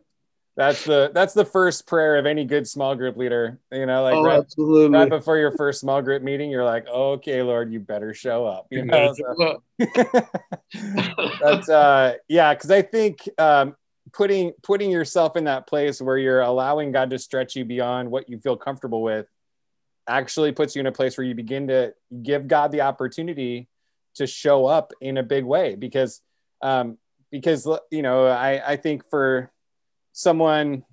[0.55, 3.59] That's the that's the first prayer of any good small group leader.
[3.71, 4.97] You know, like oh, right, absolutely.
[4.97, 8.67] right before your first small group meeting, you're like, okay, Lord, you better show up.
[8.69, 9.61] You know, so,
[11.41, 13.75] that's uh, yeah, because I think um,
[14.13, 18.29] putting putting yourself in that place where you're allowing God to stretch you beyond what
[18.29, 19.25] you feel comfortable with
[20.07, 23.67] actually puts you in a place where you begin to give God the opportunity
[24.15, 26.21] to show up in a big way because
[26.61, 26.97] um,
[27.31, 29.51] because you know I I think for
[30.13, 30.84] someone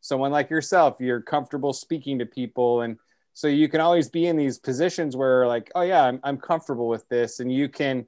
[0.00, 2.82] someone like yourself you're comfortable speaking to people.
[2.82, 2.98] And
[3.32, 6.88] so you can always be in these positions where like oh yeah I'm, I'm comfortable
[6.88, 7.40] with this.
[7.40, 8.06] And you can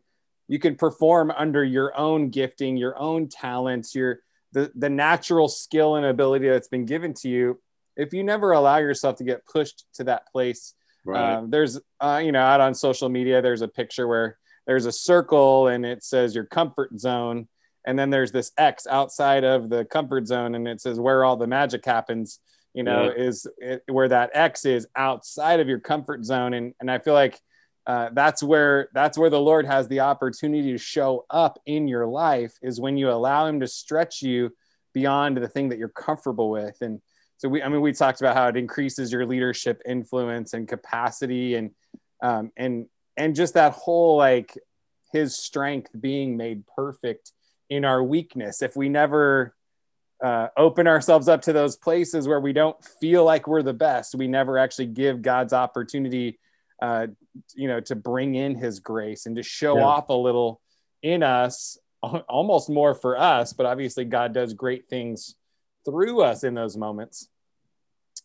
[0.48, 4.20] you can perform under your own gifting your own talents your
[4.52, 7.60] the, the natural skill and ability that's been given to you.
[7.96, 10.74] If you never allow yourself to get pushed to that place
[11.08, 11.34] right.
[11.34, 14.92] um, there's uh, you know out on social media there's a picture where there's a
[14.92, 17.48] circle and it says your comfort zone
[17.88, 21.38] and then there's this X outside of the comfort zone, and it says where all
[21.38, 22.38] the magic happens.
[22.74, 23.24] You know, yeah.
[23.24, 27.14] is it, where that X is outside of your comfort zone, and and I feel
[27.14, 27.40] like
[27.86, 32.06] uh, that's where that's where the Lord has the opportunity to show up in your
[32.06, 34.54] life is when you allow Him to stretch you
[34.92, 37.00] beyond the thing that you're comfortable with, and
[37.38, 41.54] so we I mean we talked about how it increases your leadership influence and capacity,
[41.54, 41.70] and
[42.22, 42.84] um, and
[43.16, 44.52] and just that whole like
[45.10, 47.32] His strength being made perfect
[47.70, 49.54] in our weakness, if we never
[50.22, 54.14] uh, open ourselves up to those places where we don't feel like we're the best,
[54.14, 56.38] we never actually give God's opportunity,
[56.82, 57.06] uh,
[57.54, 59.84] you know, to bring in His grace and to show yeah.
[59.84, 60.60] off a little
[61.02, 61.78] in us,
[62.28, 63.52] almost more for us.
[63.52, 65.36] But obviously, God does great things
[65.84, 67.28] through us in those moments.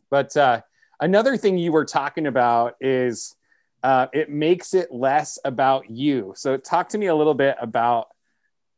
[0.10, 0.62] But uh,
[0.99, 3.36] another thing you were talking about is
[3.84, 6.34] uh, it makes it less about you.
[6.36, 8.08] So, talk to me a little bit about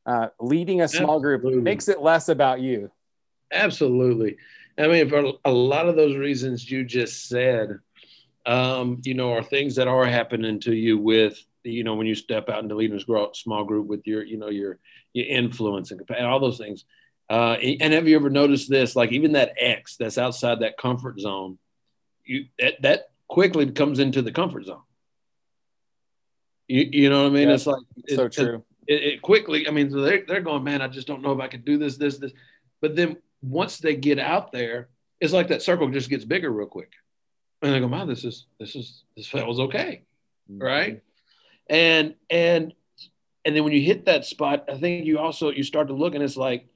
[0.06, 1.52] uh, leading a small Absolutely.
[1.52, 2.92] group makes it less about you.
[3.52, 4.38] Absolutely.
[4.78, 7.80] I mean, for a lot of those reasons you just said,
[8.46, 12.16] um, you know, are things that are happening to you with, you know, when you
[12.16, 14.78] step out into leading a small group with your, you know, your,
[15.14, 16.86] your influence and all those things.
[17.30, 18.96] Uh, and have you ever noticed this?
[18.96, 21.58] Like even that X that's outside that comfort zone,
[22.24, 24.84] you that, that quickly comes into the comfort zone.
[26.68, 27.48] You, you know what I mean?
[27.48, 30.88] Yeah, it's like so true it, it quickly, I mean, they're, they're going, man, I
[30.88, 32.32] just don't know if I can do this, this, this.
[32.82, 36.68] But then once they get out there, it's like that circle just gets bigger real
[36.68, 36.92] quick.
[37.62, 40.04] And they go, man, this is, this is, this feels okay.
[40.52, 40.64] Mm-hmm.
[40.64, 41.02] Right.
[41.70, 42.74] And, and,
[43.44, 46.16] and then when you hit that spot, I think you also, you start to look
[46.16, 46.68] and it's like,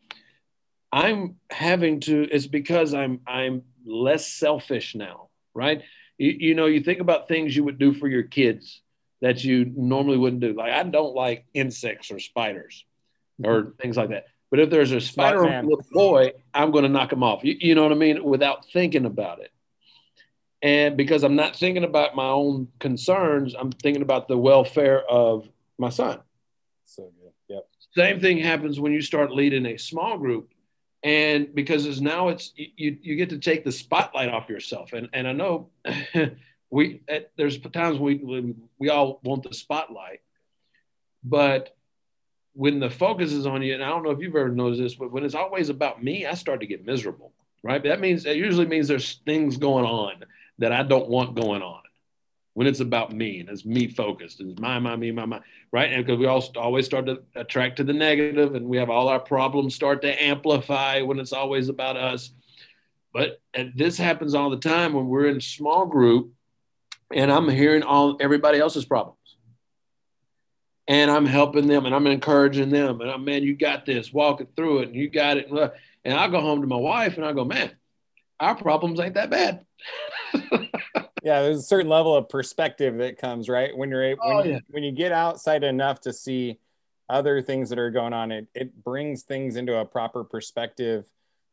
[0.91, 5.30] I'm having to, it's because I'm, I'm less selfish now.
[5.54, 5.84] Right.
[6.17, 8.82] You, you know, you think about things you would do for your kids
[9.21, 10.53] that you normally wouldn't do.
[10.53, 12.86] Like I don't like insects or spiders
[13.43, 13.82] or mm-hmm.
[13.82, 14.25] things like that.
[14.49, 17.43] But if there's a spider on a little boy, I'm going to knock him off.
[17.43, 18.23] You, you know what I mean?
[18.23, 19.51] Without thinking about it.
[20.62, 25.47] And because I'm not thinking about my own concerns, I'm thinking about the welfare of
[25.77, 26.19] my son.
[26.86, 27.32] So good.
[27.47, 27.67] Yep.
[27.95, 30.51] Same thing happens when you start leading a small group.
[31.01, 34.91] And because it's now it's you you get to take the spotlight off yourself.
[34.91, 35.69] And and I know
[36.69, 40.21] we eh, there's times we we all want the spotlight,
[41.23, 41.75] but
[42.53, 44.95] when the focus is on you, and I don't know if you've ever noticed this,
[44.95, 47.32] but when it's always about me, I start to get miserable.
[47.63, 47.84] Right?
[47.84, 50.23] That means that usually means there's things going on
[50.60, 51.82] that I don't want going on.
[52.53, 55.39] When it's about me and it's me focused and it's my, my, me, my, my,
[55.71, 55.91] right?
[55.91, 59.08] And because we all always start to attract to the negative, and we have all
[59.08, 62.32] our problems start to amplify when it's always about us.
[63.13, 63.41] But
[63.75, 66.34] this happens all the time when we're in small group
[67.13, 69.17] and I'm hearing all everybody else's problems.
[70.88, 73.02] And I'm helping them and I'm encouraging them.
[73.02, 75.52] And I'm, man, you got this, walking through it, and you got it.
[75.52, 75.69] Uh,
[76.04, 77.72] and I go home to my wife and I go, man,
[78.39, 79.65] our problems ain't that bad.
[81.24, 84.50] yeah, there's a certain level of perspective that comes right when you're able, oh, when,
[84.50, 84.60] yeah.
[84.69, 86.58] when you get outside enough to see
[87.10, 88.32] other things that are going on.
[88.32, 91.06] It it brings things into a proper perspective.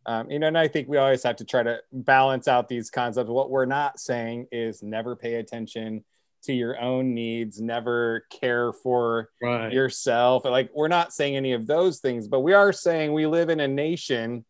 [0.06, 2.90] Um, you know, and I think we always have to try to balance out these
[2.90, 3.28] concepts.
[3.28, 6.04] What we're not saying is never pay attention
[6.44, 9.72] to your own needs, never care for right.
[9.72, 10.44] yourself.
[10.44, 13.58] Like we're not saying any of those things, but we are saying we live in
[13.58, 14.44] a nation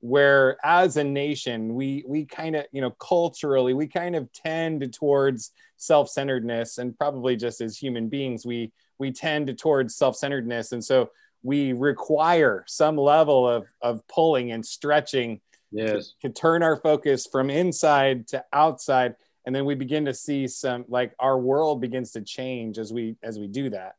[0.00, 4.94] where as a nation we we kind of you know culturally we kind of tend
[4.94, 11.10] towards self-centeredness and probably just as human beings we we tend towards self-centeredness and so
[11.42, 16.12] we require some level of of pulling and stretching yes.
[16.20, 19.14] to, to turn our focus from inside to outside.
[19.46, 23.16] And then we begin to see some like our world begins to change as we
[23.22, 23.94] as we do that.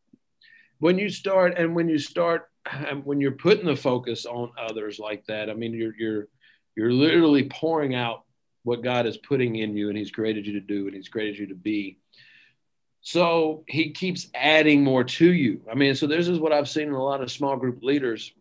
[0.79, 2.49] When you start and when you start
[3.03, 6.27] when you're putting the focus on others like that, I mean, you're you're
[6.75, 8.23] you're literally pouring out
[8.63, 11.39] what God is putting in you, and He's created you to do, and He's created
[11.39, 11.97] you to be.
[13.01, 15.61] So He keeps adding more to you.
[15.71, 18.33] I mean, so this is what I've seen in a lot of small group leaders,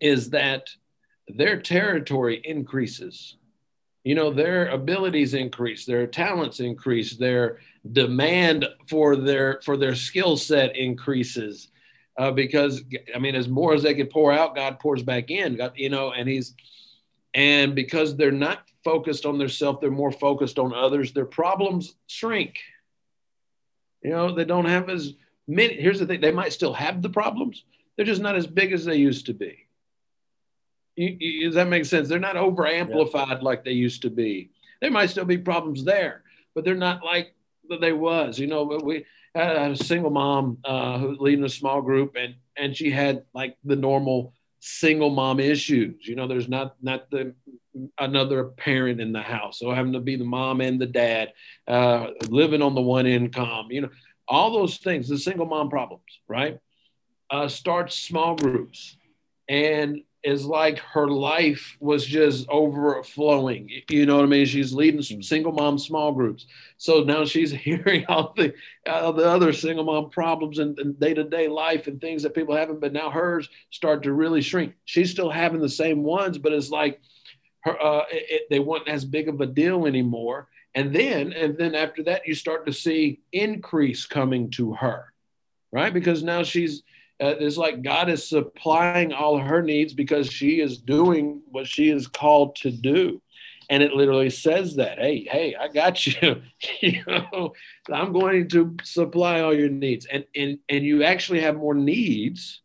[0.00, 0.68] is that
[1.28, 3.36] their territory increases.
[4.04, 7.58] You know, their abilities increase, their talents increase, their
[7.92, 11.68] demand for their for their skill set increases
[12.18, 12.82] uh, because
[13.14, 15.56] I mean, as more as they can pour out, God pours back in.
[15.56, 16.54] God, you know, and He's
[17.34, 21.12] and because they're not focused on themselves, they're more focused on others.
[21.12, 22.58] Their problems shrink.
[24.02, 25.14] You know, they don't have as
[25.46, 25.74] many.
[25.74, 27.64] Here's the thing: they might still have the problems.
[27.96, 29.66] They're just not as big as they used to be.
[30.96, 32.08] You, you, does that make sense?
[32.08, 33.44] They're not over amplified yeah.
[33.44, 34.50] like they used to be.
[34.80, 36.22] There might still be problems there,
[36.54, 37.34] but they're not like
[37.80, 38.38] they was.
[38.38, 42.76] You know, we had a single mom uh, who leading a small group, and and
[42.76, 46.06] she had like the normal single mom issues.
[46.06, 47.34] You know, there's not not the
[47.98, 51.32] another parent in the house, so having to be the mom and the dad,
[51.68, 53.68] uh, living on the one income.
[53.70, 53.90] You know,
[54.26, 56.58] all those things, the single mom problems, right?
[57.30, 58.96] Uh, starts small groups,
[59.48, 63.70] and is like her life was just overflowing.
[63.88, 64.44] You know what I mean?
[64.44, 66.46] She's leading some single mom small groups.
[66.76, 68.52] So now she's hearing all the,
[68.86, 72.54] all the other single mom problems and day to day life and things that people
[72.54, 74.74] haven't, but now hers start to really shrink.
[74.84, 77.00] She's still having the same ones, but it's like
[77.62, 80.48] her, uh, it, they weren't as big of a deal anymore.
[80.74, 85.12] And then, and then after that, you start to see increase coming to her,
[85.72, 85.92] right?
[85.92, 86.82] Because now she's,
[87.20, 91.90] uh, it's like God is supplying all her needs because she is doing what she
[91.90, 93.20] is called to do.
[93.68, 96.42] And it literally says that, hey, hey, I got you.
[96.80, 97.52] you know,
[97.92, 100.06] I'm going to supply all your needs.
[100.06, 102.62] And, and, and you actually have more needs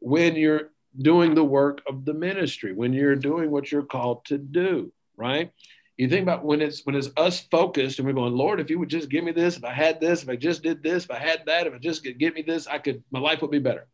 [0.00, 4.38] when you're doing the work of the ministry, when you're doing what you're called to
[4.38, 5.52] do, right?
[5.96, 8.78] you think about when it's when it's us focused and we're going lord if you
[8.78, 11.10] would just give me this if i had this if i just did this if
[11.10, 13.50] i had that if i just could give me this i could my life would
[13.50, 13.86] be better.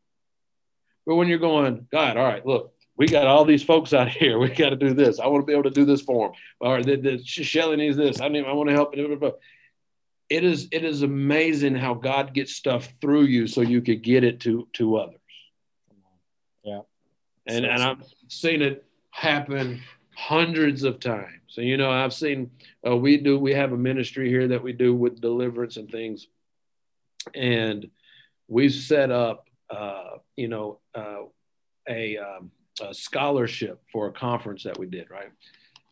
[1.07, 4.39] But when you're going god all right look we got all these folks out here
[4.39, 6.37] we got to do this i want to be able to do this for them
[6.61, 10.85] or the, the shelly needs this i need i want to help it is it
[10.85, 14.97] is amazing how god gets stuff through you so you could get it to to
[14.97, 15.18] others
[17.49, 19.81] and and i've seen it happen
[20.19, 21.41] hundreds of times.
[21.47, 22.51] So, you know, I've seen,
[22.85, 26.27] uh, we do, we have a ministry here that we do with deliverance and things.
[27.37, 27.89] And
[28.49, 31.23] we've set up, uh, you know, uh,
[31.89, 35.31] a, um, a, scholarship for a conference that we did, right?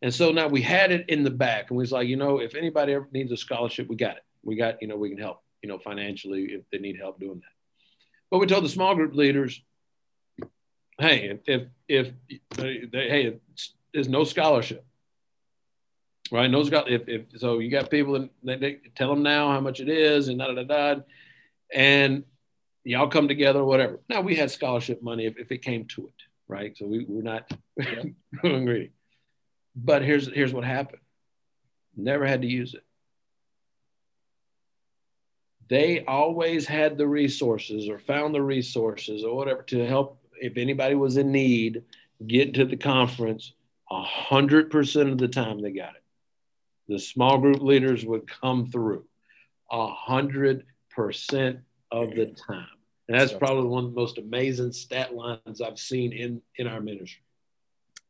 [0.03, 2.39] And so now we had it in the back and we was like, you know,
[2.39, 4.25] if anybody ever needs a scholarship, we got it.
[4.43, 7.39] We got, you know, we can help, you know, financially if they need help doing
[7.39, 7.55] that.
[8.31, 9.63] But we told the small group leaders,
[10.99, 13.37] hey, if, if, if they, hey,
[13.93, 14.85] there's no scholarship.
[16.33, 16.51] Right?
[16.51, 17.09] No scholarship.
[17.09, 20.29] If, if so, you got people that they, tell them now how much it is
[20.29, 21.01] and da da da da,
[21.73, 22.25] and
[22.85, 24.01] y'all come together whatever.
[24.09, 26.77] Now we had scholarship money if, if it came to it, right?
[26.77, 28.17] So we, we're not going
[28.65, 28.93] greedy.
[29.77, 31.03] But here's here's what happened.
[31.97, 32.83] Never had to use it.
[35.69, 40.95] They always had the resources or found the resources or whatever to help if anybody
[40.95, 41.83] was in need
[42.27, 43.53] get to the conference
[43.91, 46.03] a hundred percent of the time they got it.
[46.89, 49.05] The small group leaders would come through
[49.71, 51.61] a hundred percent
[51.91, 52.69] of the time.
[53.09, 56.81] And that's probably one of the most amazing stat lines I've seen in, in our
[56.81, 57.23] ministry.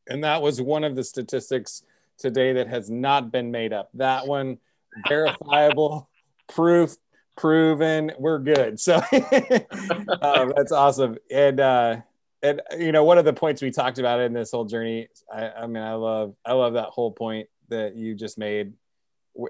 [0.09, 1.83] And that was one of the statistics
[2.19, 3.91] today that has not been made up.
[3.95, 4.59] That one,
[5.07, 6.09] verifiable,
[6.49, 6.97] proof,
[7.37, 8.81] proven, we're good.
[8.81, 11.19] So uh, that's awesome.
[11.31, 11.97] And uh,
[12.43, 15.51] and you know, one of the points we talked about in this whole journey, I,
[15.51, 18.73] I mean, I love, I love that whole point that you just made.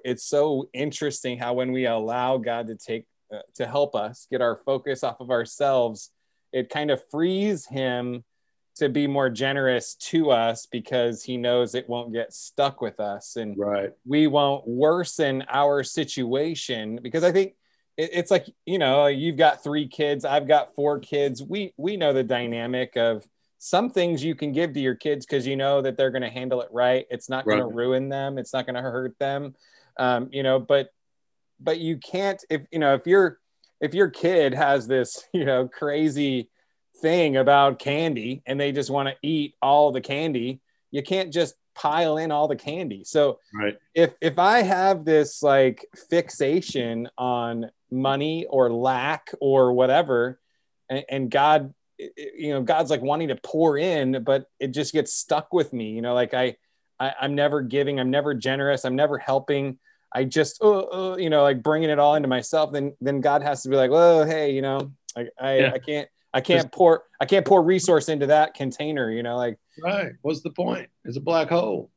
[0.04, 4.40] It's so interesting how when we allow God to take uh, to help us get
[4.40, 6.10] our focus off of ourselves,
[6.52, 8.24] it kind of frees Him
[8.76, 13.36] to be more generous to us because He knows it won't get stuck with us,
[13.36, 13.90] and right.
[14.04, 17.00] we won't worsen our situation.
[17.02, 17.54] Because I think
[17.96, 21.42] it's like you know you've got three kids i've got four kids.
[21.42, 23.26] We we know the dynamic of
[23.58, 26.28] some things you can give to your kids because you know that they're going to
[26.28, 27.06] handle it right.
[27.10, 28.36] It's not going to ruin them.
[28.36, 29.54] It's not going to hurt them.
[29.98, 30.90] Um, you know but
[31.58, 33.38] but you can't if you know if your
[33.80, 36.50] if your kid has this you know crazy
[37.00, 41.54] thing about candy and they just want to eat all the candy you can't just
[41.74, 43.04] pile in all the candy.
[43.04, 43.76] So right.
[43.94, 50.40] if if i have this like fixation on money or lack or whatever.
[50.88, 55.14] And, and god you know god's like wanting to pour in but it just gets
[55.14, 56.54] stuck with me you know like i,
[57.00, 59.78] I am never giving i'm never generous i'm never helping.
[60.16, 62.72] I just uh, uh, you know like bringing it all into myself.
[62.72, 65.72] Then then god has to be like oh hey you know like i yeah.
[65.74, 69.36] i can't i can't just, pour i can't pour resource into that container you know
[69.36, 70.12] like right.
[70.22, 70.88] What's the point?
[71.04, 71.90] It's a black hole.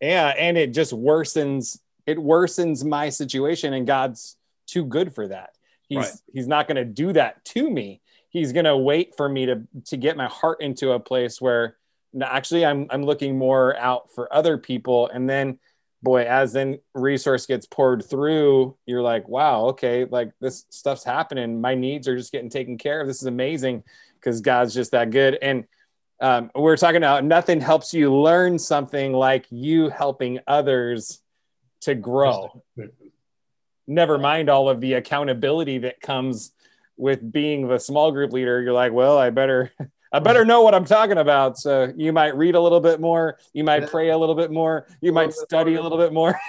[0.00, 4.36] Yeah and it just worsens it worsens my situation and god's
[4.72, 5.50] too good for that.
[5.88, 6.12] He's right.
[6.32, 8.00] he's not going to do that to me.
[8.30, 11.76] He's going to wait for me to to get my heart into a place where
[12.22, 15.58] actually I'm I'm looking more out for other people and then
[16.02, 21.60] boy as then resource gets poured through you're like wow okay like this stuff's happening
[21.60, 23.84] my needs are just getting taken care of this is amazing
[24.18, 25.64] because god's just that good and
[26.20, 31.20] um, we're talking about nothing helps you learn something like you helping others
[31.82, 32.62] to grow
[33.86, 36.52] never mind all of the accountability that comes
[36.96, 39.72] with being the small group leader you're like well i better
[40.12, 41.58] i better know what i'm talking about.
[41.58, 44.86] So you might read a little bit more you might pray a little bit more
[45.00, 46.38] you might study a little bit more.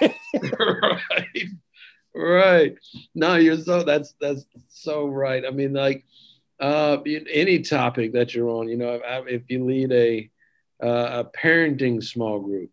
[0.60, 1.48] Right.
[2.14, 2.76] Right.
[3.14, 5.44] No you're so that's that's so right.
[5.44, 6.04] I mean like
[6.60, 10.30] uh any topic that you're on you know if, if you lead a
[10.82, 12.70] uh, a parenting small group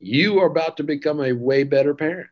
[0.00, 2.28] you are about to become a way better parent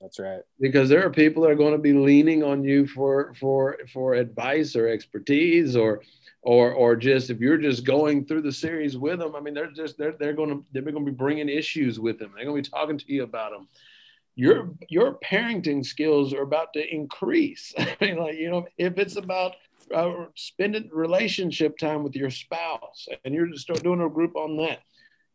[0.00, 0.40] that's right.
[0.60, 4.14] Because there are people that are going to be leaning on you for for for
[4.14, 6.02] advice or expertise or
[6.42, 9.34] or or just if you're just going through the series with them.
[9.34, 12.18] I mean, they're just they're they're going to they're going to be bringing issues with
[12.18, 12.32] them.
[12.34, 13.68] They're going to be talking to you about them.
[14.36, 17.74] Your your parenting skills are about to increase.
[17.78, 19.56] I mean, like you know, if it's about
[19.92, 24.78] uh, spending relationship time with your spouse, and you're just doing a group on that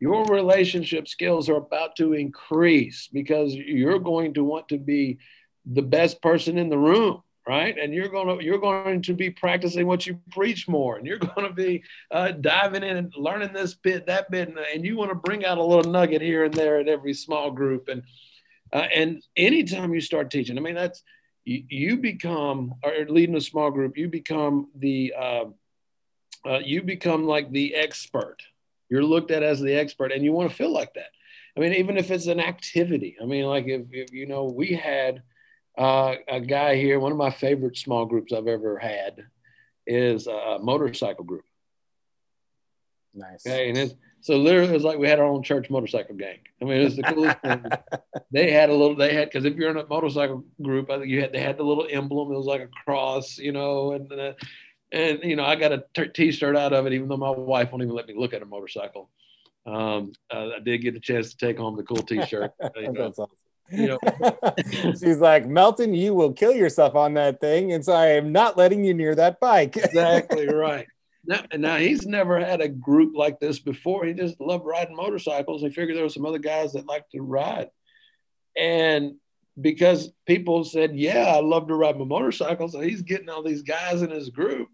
[0.03, 5.17] your relationship skills are about to increase because you're going to want to be
[5.65, 7.77] the best person in the room right?
[7.77, 11.17] And you're going to you're going to be practicing what you preach more and you're
[11.35, 14.95] going to be uh, diving in and learning this bit that bit and, and, you
[14.95, 17.89] want to bring out a little nugget here and there in every small group.
[17.89, 18.03] And
[18.73, 21.03] uh, and anytime you start teaching i mean that's
[21.45, 25.45] you, you become or leading a small group you become the uh,
[26.45, 28.37] uh you become like the expert
[28.93, 31.09] you're looked at as the expert and you want to feel like that.
[31.57, 34.67] I mean, even if it's an activity, I mean, like if, if you know, we
[34.67, 35.23] had
[35.75, 39.25] uh, a guy here, one of my favorite small groups I've ever had
[39.87, 41.45] is a motorcycle group.
[43.15, 43.47] Nice.
[43.47, 43.69] Okay.
[43.69, 46.41] And it's, so literally it was like we had our own church motorcycle gang.
[46.61, 47.65] I mean, it's the coolest thing.
[48.31, 51.09] They had a little, they had, cause if you're in a motorcycle group, I think
[51.09, 52.31] you had, they had the little emblem.
[52.31, 54.33] It was like a cross, you know, and, uh,
[54.93, 57.71] and you know I got a t- t-shirt out of it, even though my wife
[57.71, 59.09] won't even let me look at a motorcycle.
[59.65, 62.51] Um, uh, I did get a chance to take home the cool t-shirt.
[62.75, 63.35] You know, That's awesome.
[63.71, 63.99] You know,
[64.91, 68.57] she's like Melton, you will kill yourself on that thing, and so I am not
[68.57, 69.75] letting you near that bike.
[69.77, 70.85] exactly right.
[71.25, 74.05] Now, now he's never had a group like this before.
[74.05, 75.61] He just loved riding motorcycles.
[75.61, 77.69] He figured there were some other guys that liked to ride,
[78.55, 79.15] and
[79.59, 83.63] because people said, "Yeah, I love to ride my motorcycle," so he's getting all these
[83.63, 84.67] guys in his group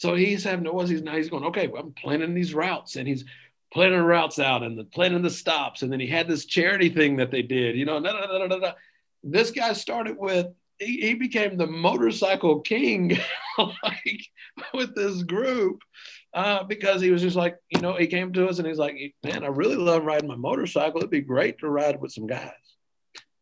[0.00, 2.96] so he's having to, was he's now he's going, okay, well, I'm planning these routes
[2.96, 3.26] and he's
[3.70, 5.82] planning routes out and the planning the stops.
[5.82, 8.72] And then he had this charity thing that they did, you know, da, da, da,
[9.22, 10.46] this guy started with,
[10.78, 13.18] he, he became the motorcycle king
[13.58, 14.22] like
[14.72, 15.82] with this group
[16.32, 18.96] uh, because he was just like, you know, he came to us and he's like,
[19.22, 21.00] man, I really love riding my motorcycle.
[21.00, 22.48] It'd be great to ride with some guys.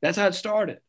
[0.02, 0.80] That's how it started.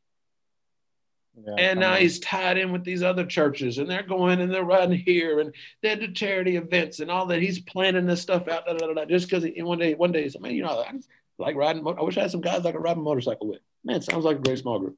[1.45, 4.63] Yeah, and now he's tied in with these other churches, and they're going and they're
[4.63, 7.41] riding here, and they do charity events and all that.
[7.41, 10.23] He's planning this stuff out, da, da, da, just because he one day, one day,
[10.23, 10.91] he said, "Man, you know, I
[11.37, 11.85] like riding.
[11.87, 14.37] I wish I had some guys I could ride a motorcycle with." Man, sounds like
[14.37, 14.97] a great small group.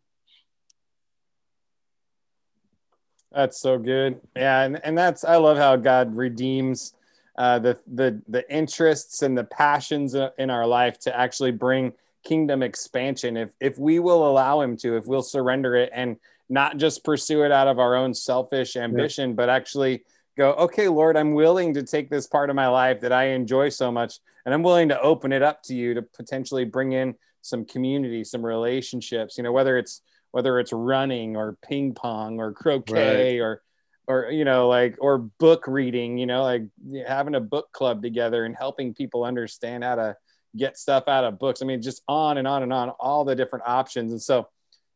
[3.32, 4.20] That's so good.
[4.36, 6.94] Yeah, and, and that's I love how God redeems
[7.38, 12.62] uh, the the the interests and the passions in our life to actually bring kingdom
[12.62, 16.18] expansion if if we will allow him to if we'll surrender it and
[16.52, 19.36] not just pursue it out of our own selfish ambition yeah.
[19.36, 20.04] but actually
[20.38, 23.70] go okay lord i'm willing to take this part of my life that i enjoy
[23.70, 27.16] so much and i'm willing to open it up to you to potentially bring in
[27.42, 32.54] some community some relationships you know whether it's whether it's running or ping pong or
[32.54, 33.44] croquet right.
[33.44, 33.62] or
[34.08, 36.64] or you know like or book reading you know like
[37.08, 40.16] having a book club together and helping people understand how to
[40.58, 43.36] get stuff out of books i mean just on and on and on all the
[43.36, 44.48] different options and so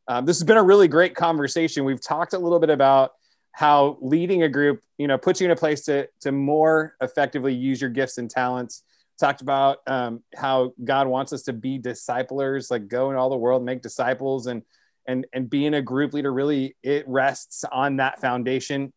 [0.07, 1.83] um, this has been a really great conversation.
[1.83, 3.13] We've talked a little bit about
[3.51, 7.53] how leading a group you know puts you in a place to to more effectively
[7.53, 8.83] use your gifts and talents.
[9.17, 13.37] Talked about um, how god wants us to be disciplers like go in all the
[13.37, 14.61] world make disciples and
[15.07, 16.33] and and being a group leader.
[16.33, 18.91] Really it rests on that foundation.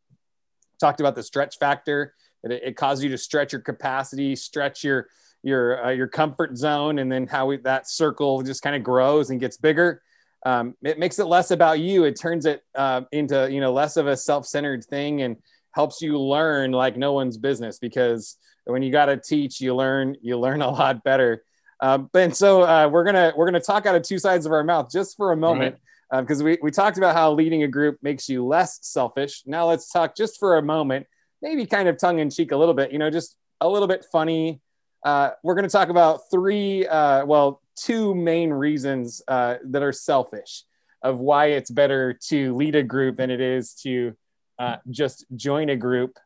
[0.80, 5.08] Talked about the stretch factor it, it causes you to stretch your capacity stretch your
[5.42, 9.30] your uh, your comfort zone and then how we, that circle just kind of grows
[9.30, 10.02] and gets bigger
[10.46, 13.96] um, it makes it less about you it turns it uh, into you know less
[13.96, 15.36] of a self-centered thing and
[15.72, 20.16] helps you learn like no one's business because when you got to teach you learn
[20.22, 21.42] you learn a lot better
[21.80, 24.64] um, and so uh, we're gonna we're gonna talk out of two sides of our
[24.64, 25.82] mouth just for a moment right
[26.12, 29.42] because um, we, we talked about how leading a group makes you less selfish.
[29.46, 31.06] Now let's talk just for a moment,
[31.42, 34.06] maybe kind of tongue in cheek a little bit, you know, just a little bit
[34.10, 34.60] funny.
[35.04, 39.92] Uh, we're going to talk about three, uh, well, two main reasons uh, that are
[39.92, 40.64] selfish
[41.02, 44.14] of why it's better to lead a group than it is to
[44.58, 46.18] uh, just join a group.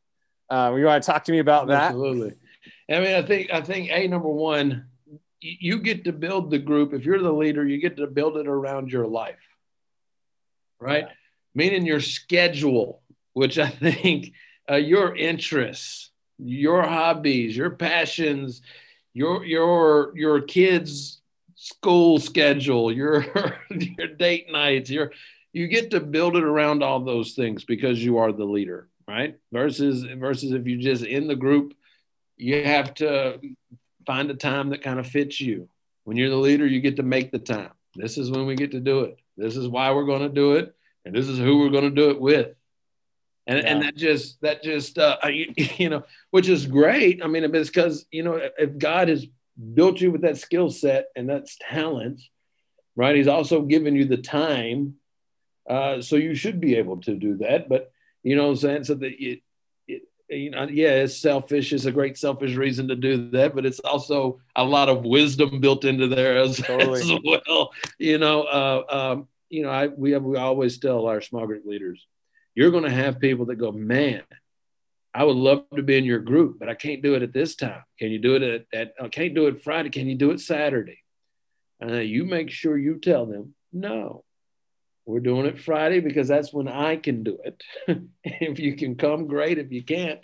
[0.50, 1.82] Uh, you want to talk to me about that?
[1.82, 2.34] Absolutely.
[2.90, 4.86] I mean, I think I think a number one,
[5.40, 6.92] you get to build the group.
[6.92, 9.38] If you're the leader, you get to build it around your life
[10.82, 11.04] right?
[11.06, 11.14] Yeah.
[11.54, 14.32] Meaning your schedule, which I think
[14.70, 18.62] uh, your interests, your hobbies, your passions,
[19.14, 21.21] your your your kids'
[21.62, 23.24] school schedule, your
[23.70, 25.12] your date nights, your
[25.52, 29.38] you get to build it around all those things because you are the leader, right?
[29.52, 31.74] Versus versus if you're just in the group,
[32.36, 33.38] you have to
[34.04, 35.68] find a time that kind of fits you.
[36.02, 37.70] When you're the leader, you get to make the time.
[37.94, 39.18] This is when we get to do it.
[39.36, 41.90] This is why we're going to do it, and this is who we're going to
[41.90, 42.56] do it with.
[43.46, 43.64] And, yeah.
[43.66, 46.02] and that just that just uh, you, you know
[46.32, 47.22] which is great.
[47.22, 49.26] I mean, it's because you know if God has
[49.74, 52.20] built you with that skill set and that's talent,
[52.96, 53.16] right?
[53.16, 54.94] He's also given you the time,
[55.68, 57.68] uh, so you should be able to do that.
[57.68, 57.90] But
[58.22, 59.40] you know, I'm saying so that it,
[59.86, 61.72] it, you know, yeah, it's selfish.
[61.72, 65.60] It's a great selfish reason to do that, but it's also a lot of wisdom
[65.60, 67.00] built into there as, totally.
[67.00, 67.72] as well.
[67.98, 71.64] You know, uh, um, you know, I we have we always tell our small group
[71.66, 72.06] leaders,
[72.54, 74.22] you're going to have people that go, man,
[75.14, 77.54] I would love to be in your group, but I can't do it at this
[77.54, 77.82] time.
[77.98, 79.90] Can you do it at, at I can't do it Friday.
[79.90, 80.98] Can you do it Saturday?
[81.80, 84.24] And you make sure you tell them, no,
[85.04, 87.62] we're doing it Friday because that's when I can do it.
[88.24, 89.58] if you can come, great.
[89.58, 90.20] If you can't,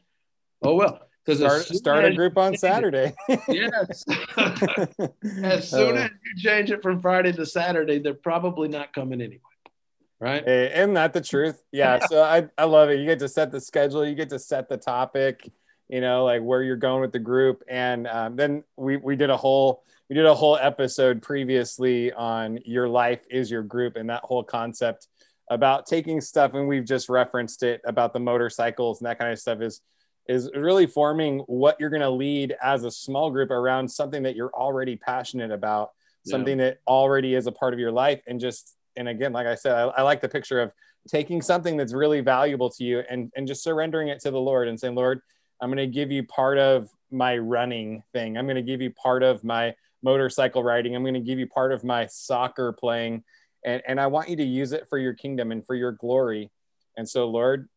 [0.62, 1.00] oh well.
[1.24, 3.12] Because start, start a group on Saturday.
[3.48, 4.04] yes.
[5.42, 9.20] as soon uh, as you change it from Friday to Saturday, they're probably not coming
[9.20, 9.42] anyway.
[10.20, 10.44] Right.
[10.44, 11.62] Hey, isn't that the truth?
[11.72, 12.00] Yeah.
[12.06, 12.98] so I, I love it.
[12.98, 15.48] You get to set the schedule, you get to set the topic,
[15.88, 17.62] you know, like where you're going with the group.
[17.68, 22.58] And um, then we, we did a whole we did a whole episode previously on
[22.64, 25.08] your life is your group and that whole concept
[25.50, 29.38] about taking stuff and we've just referenced it about the motorcycles and that kind of
[29.38, 29.82] stuff is
[30.26, 34.36] is really forming what you're going to lead as a small group around something that
[34.36, 35.90] you're already passionate about
[36.26, 36.66] something yeah.
[36.66, 39.72] that already is a part of your life and just and again like i said
[39.74, 40.72] I, I, like the picture of
[41.08, 44.68] taking something that's really valuable to you and and just surrendering it to the lord
[44.68, 45.20] and saying lord
[45.62, 48.36] i'm going to give you part of my running thing.
[48.36, 50.94] I'm going to give you part of my motorcycle riding.
[50.94, 53.24] I'm going to give you part of my soccer playing
[53.64, 56.50] and and i want you to use it for your kingdom and for your glory.
[56.96, 57.68] And so lord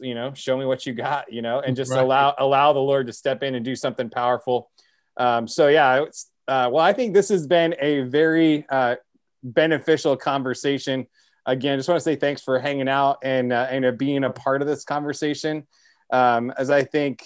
[0.00, 2.00] you know show me what you got you know and just right.
[2.00, 4.70] allow allow the lord to step in and do something powerful.
[5.16, 6.04] Um, so yeah
[6.46, 8.96] uh, well i think this has been a very uh,
[9.44, 11.06] beneficial conversation
[11.46, 14.30] again just want to say thanks for hanging out and uh, and uh, being a
[14.30, 15.66] part of this conversation
[16.10, 17.22] um, as i think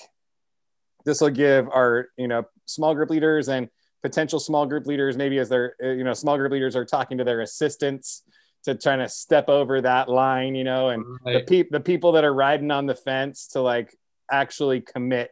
[1.05, 3.69] this will give our you know small group leaders and
[4.03, 7.19] potential small group leaders maybe as their uh, you know small group leaders are talking
[7.19, 8.25] to their assistants
[8.65, 11.35] to trying to step over that line, you know, and right.
[11.35, 13.95] the people the people that are riding on the fence to like
[14.31, 15.31] actually commit.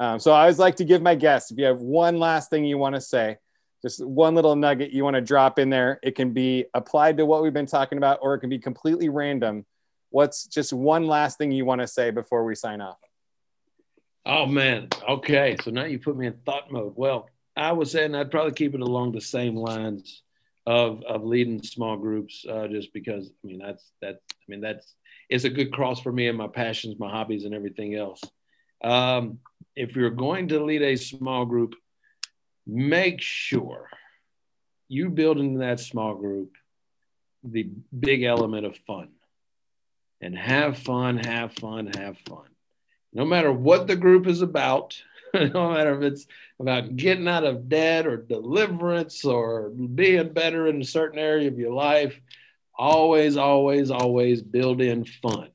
[0.00, 2.64] Um, so I always like to give my guests if you have one last thing
[2.64, 3.36] you want to say,
[3.82, 6.00] just one little nugget you want to drop in there.
[6.02, 9.08] It can be applied to what we've been talking about, or it can be completely
[9.08, 9.64] random.
[10.10, 12.98] What's just one last thing you want to say before we sign off?
[14.26, 14.88] Oh man.
[15.08, 15.56] Okay.
[15.62, 16.94] So now you put me in thought mode.
[16.96, 20.22] Well, I was saying I'd probably keep it along the same lines
[20.66, 24.94] of of leading small groups, uh, just because I mean that's that I mean that's
[25.28, 28.22] it's a good cross for me and my passions, my hobbies, and everything else.
[28.82, 29.38] Um,
[29.76, 31.74] if you're going to lead a small group,
[32.68, 33.88] make sure
[34.88, 36.52] you build into that small group
[37.42, 39.08] the big element of fun
[40.20, 42.46] and have fun, have fun, have fun.
[43.12, 45.00] No matter what the group is about,
[45.34, 46.26] no matter if it's
[46.60, 51.58] about getting out of debt or deliverance or being better in a certain area of
[51.58, 52.20] your life,
[52.76, 55.48] always, always, always build in fun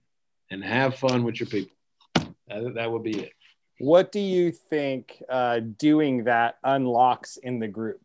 [0.49, 1.75] and have fun with your people.
[2.47, 3.33] That, that would be it.
[3.79, 8.01] What do you think uh, doing that unlocks in the group?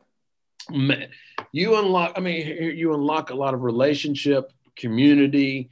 [1.52, 5.70] You unlock, I mean, you unlock a lot of relationship, community.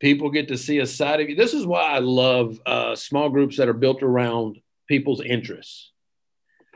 [0.00, 1.34] People get to see a side of you.
[1.34, 5.92] This is why I love uh, small groups that are built around people's interests.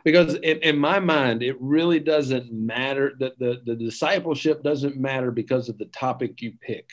[0.05, 5.31] Because in, in my mind, it really doesn't matter that the, the discipleship doesn't matter
[5.31, 6.91] because of the topic you pick.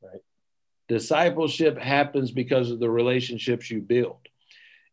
[0.00, 0.20] Right.
[0.88, 4.27] Discipleship happens because of the relationships you build.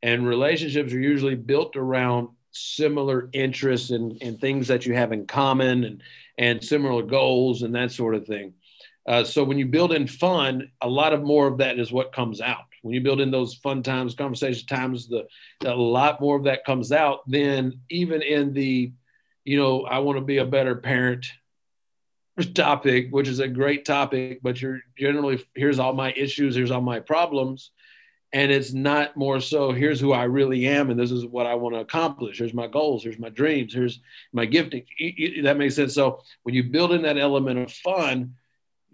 [0.06, 5.26] And relationships are usually built around similar interests and, and things that you have in
[5.26, 6.04] common and,
[6.38, 8.54] and similar goals and that sort of thing.
[9.08, 12.14] Uh, so when you build in fun, a lot of more of that is what
[12.14, 12.66] comes out.
[12.84, 15.26] When you build in those fun times, conversation times, the
[15.66, 18.94] a lot more of that comes out than even in the,
[19.44, 21.26] you know, I want to be a better parent
[22.54, 26.82] topic, which is a great topic, but you're generally here's all my issues, here's all
[26.82, 27.72] my problems
[28.34, 31.56] and it's not more so here's who i really am and this is what i
[31.56, 32.38] want to accomplish.
[32.38, 33.04] Here's my goals.
[33.04, 33.74] Here's my dreams.
[33.74, 34.00] Here's
[34.34, 34.86] my gifting.
[35.44, 35.94] That makes sense.
[35.94, 38.36] So when you build in that element of fun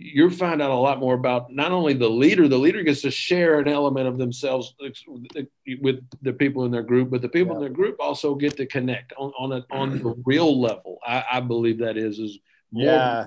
[0.03, 3.11] you find out a lot more about not only the leader the leader gets to
[3.11, 7.57] share an element of themselves with the people in their group but the people yeah.
[7.57, 10.97] in their group also get to connect on on, a, on the real level.
[11.05, 12.39] I, I believe that is is
[12.71, 13.25] more yeah.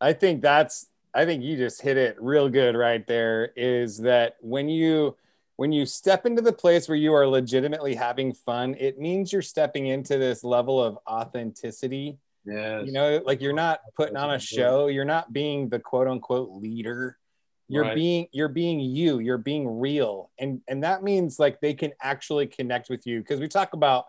[0.00, 0.86] I think that's
[1.16, 5.16] I think you just hit it real good right there is that when you
[5.56, 9.40] when you step into the place where you are legitimately having fun, it means you're
[9.40, 12.18] stepping into this level of authenticity.
[12.44, 12.82] Yeah.
[12.82, 16.50] You know, like you're not putting on a show, you're not being the quote unquote
[16.50, 17.16] leader.
[17.68, 17.94] You're right.
[17.94, 20.30] being you're being you, you're being real.
[20.38, 24.04] And and that means like they can actually connect with you because we talk about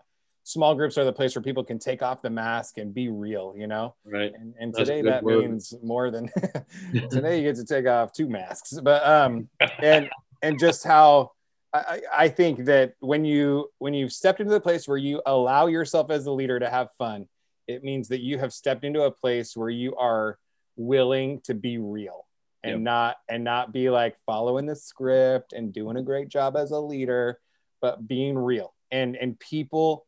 [0.48, 3.52] small groups are the place where people can take off the mask and be real,
[3.54, 3.94] you know?
[4.06, 4.32] Right.
[4.34, 5.42] And, and today that word.
[5.42, 6.30] means more than
[7.10, 8.72] today you get to take off two masks.
[8.82, 9.50] But um
[9.82, 10.08] and
[10.42, 11.32] and just how
[11.74, 15.66] I, I think that when you when you've stepped into the place where you allow
[15.66, 17.28] yourself as a leader to have fun,
[17.66, 20.38] it means that you have stepped into a place where you are
[20.76, 22.24] willing to be real
[22.62, 22.80] and yep.
[22.80, 26.78] not and not be like following the script and doing a great job as a
[26.78, 27.38] leader,
[27.82, 28.72] but being real.
[28.90, 30.06] And and people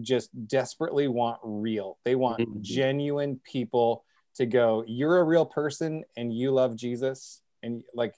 [0.00, 1.98] just desperately want real.
[2.04, 2.62] They want mm-hmm.
[2.62, 4.04] genuine people
[4.36, 7.42] to go, you're a real person and you love Jesus.
[7.62, 8.14] And like,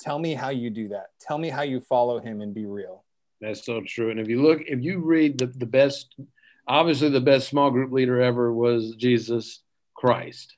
[0.00, 1.06] tell me how you do that.
[1.20, 3.04] Tell me how you follow him and be real.
[3.40, 4.10] That's so true.
[4.10, 6.14] And if you look, if you read the, the best,
[6.66, 9.60] obviously the best small group leader ever was Jesus
[9.94, 10.56] Christ.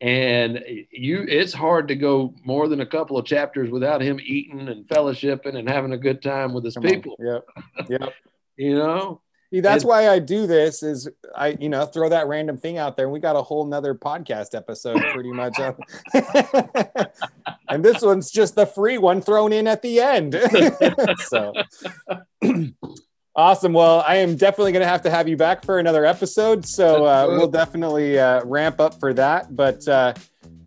[0.00, 4.68] And you, it's hard to go more than a couple of chapters without him eating
[4.68, 7.16] and fellowshipping and having a good time with his Come people.
[7.18, 7.26] On.
[7.26, 7.44] Yep.
[7.88, 8.14] Yep.
[8.56, 9.22] you know,
[9.60, 13.06] that's why I do this is I, you know, throw that random thing out there.
[13.06, 15.58] And we got a whole nother podcast episode pretty much.
[17.68, 20.38] and this one's just the free one thrown in at the end.
[21.26, 21.52] so
[23.36, 23.72] awesome.
[23.72, 26.66] Well, I am definitely going to have to have you back for another episode.
[26.66, 29.54] So uh, we'll definitely uh, ramp up for that.
[29.54, 30.14] But uh,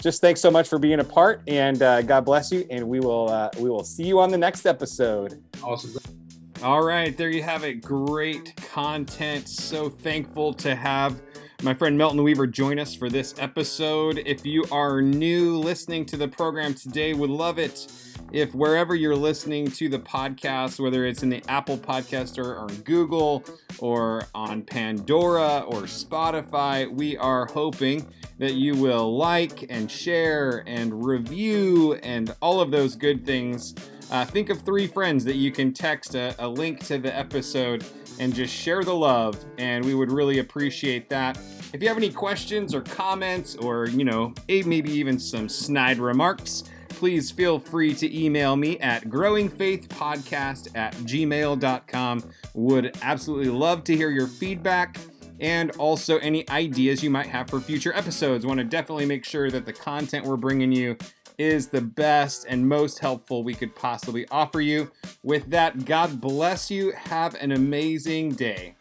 [0.01, 2.65] just thanks so much for being a part and uh, God bless you.
[2.69, 5.41] And we will, uh, we will see you on the next episode.
[5.63, 6.16] Awesome.
[6.63, 7.83] All right, there you have it.
[7.83, 9.47] Great content.
[9.47, 11.21] So thankful to have
[11.61, 14.23] my friend Melton Weaver join us for this episode.
[14.25, 17.91] If you are new listening to the program today, would love it
[18.31, 23.45] if wherever you're listening to the podcast, whether it's in the Apple Podcast or Google
[23.77, 31.05] or on Pandora or Spotify, we are hoping that you will like and share and
[31.05, 33.75] review and all of those good things
[34.11, 37.85] uh, think of three friends that you can text a, a link to the episode
[38.19, 41.37] and just share the love, and we would really appreciate that.
[41.73, 46.63] If you have any questions or comments, or you know, maybe even some snide remarks,
[46.89, 52.23] please feel free to email me at growingfaithpodcast at gmail.com.
[52.53, 54.97] Would absolutely love to hear your feedback
[55.39, 58.45] and also any ideas you might have for future episodes.
[58.45, 60.97] Want to definitely make sure that the content we're bringing you
[61.37, 64.91] is the best and most helpful we could possibly offer you.
[65.23, 66.91] With that, God bless you.
[66.91, 68.75] Have an amazing day.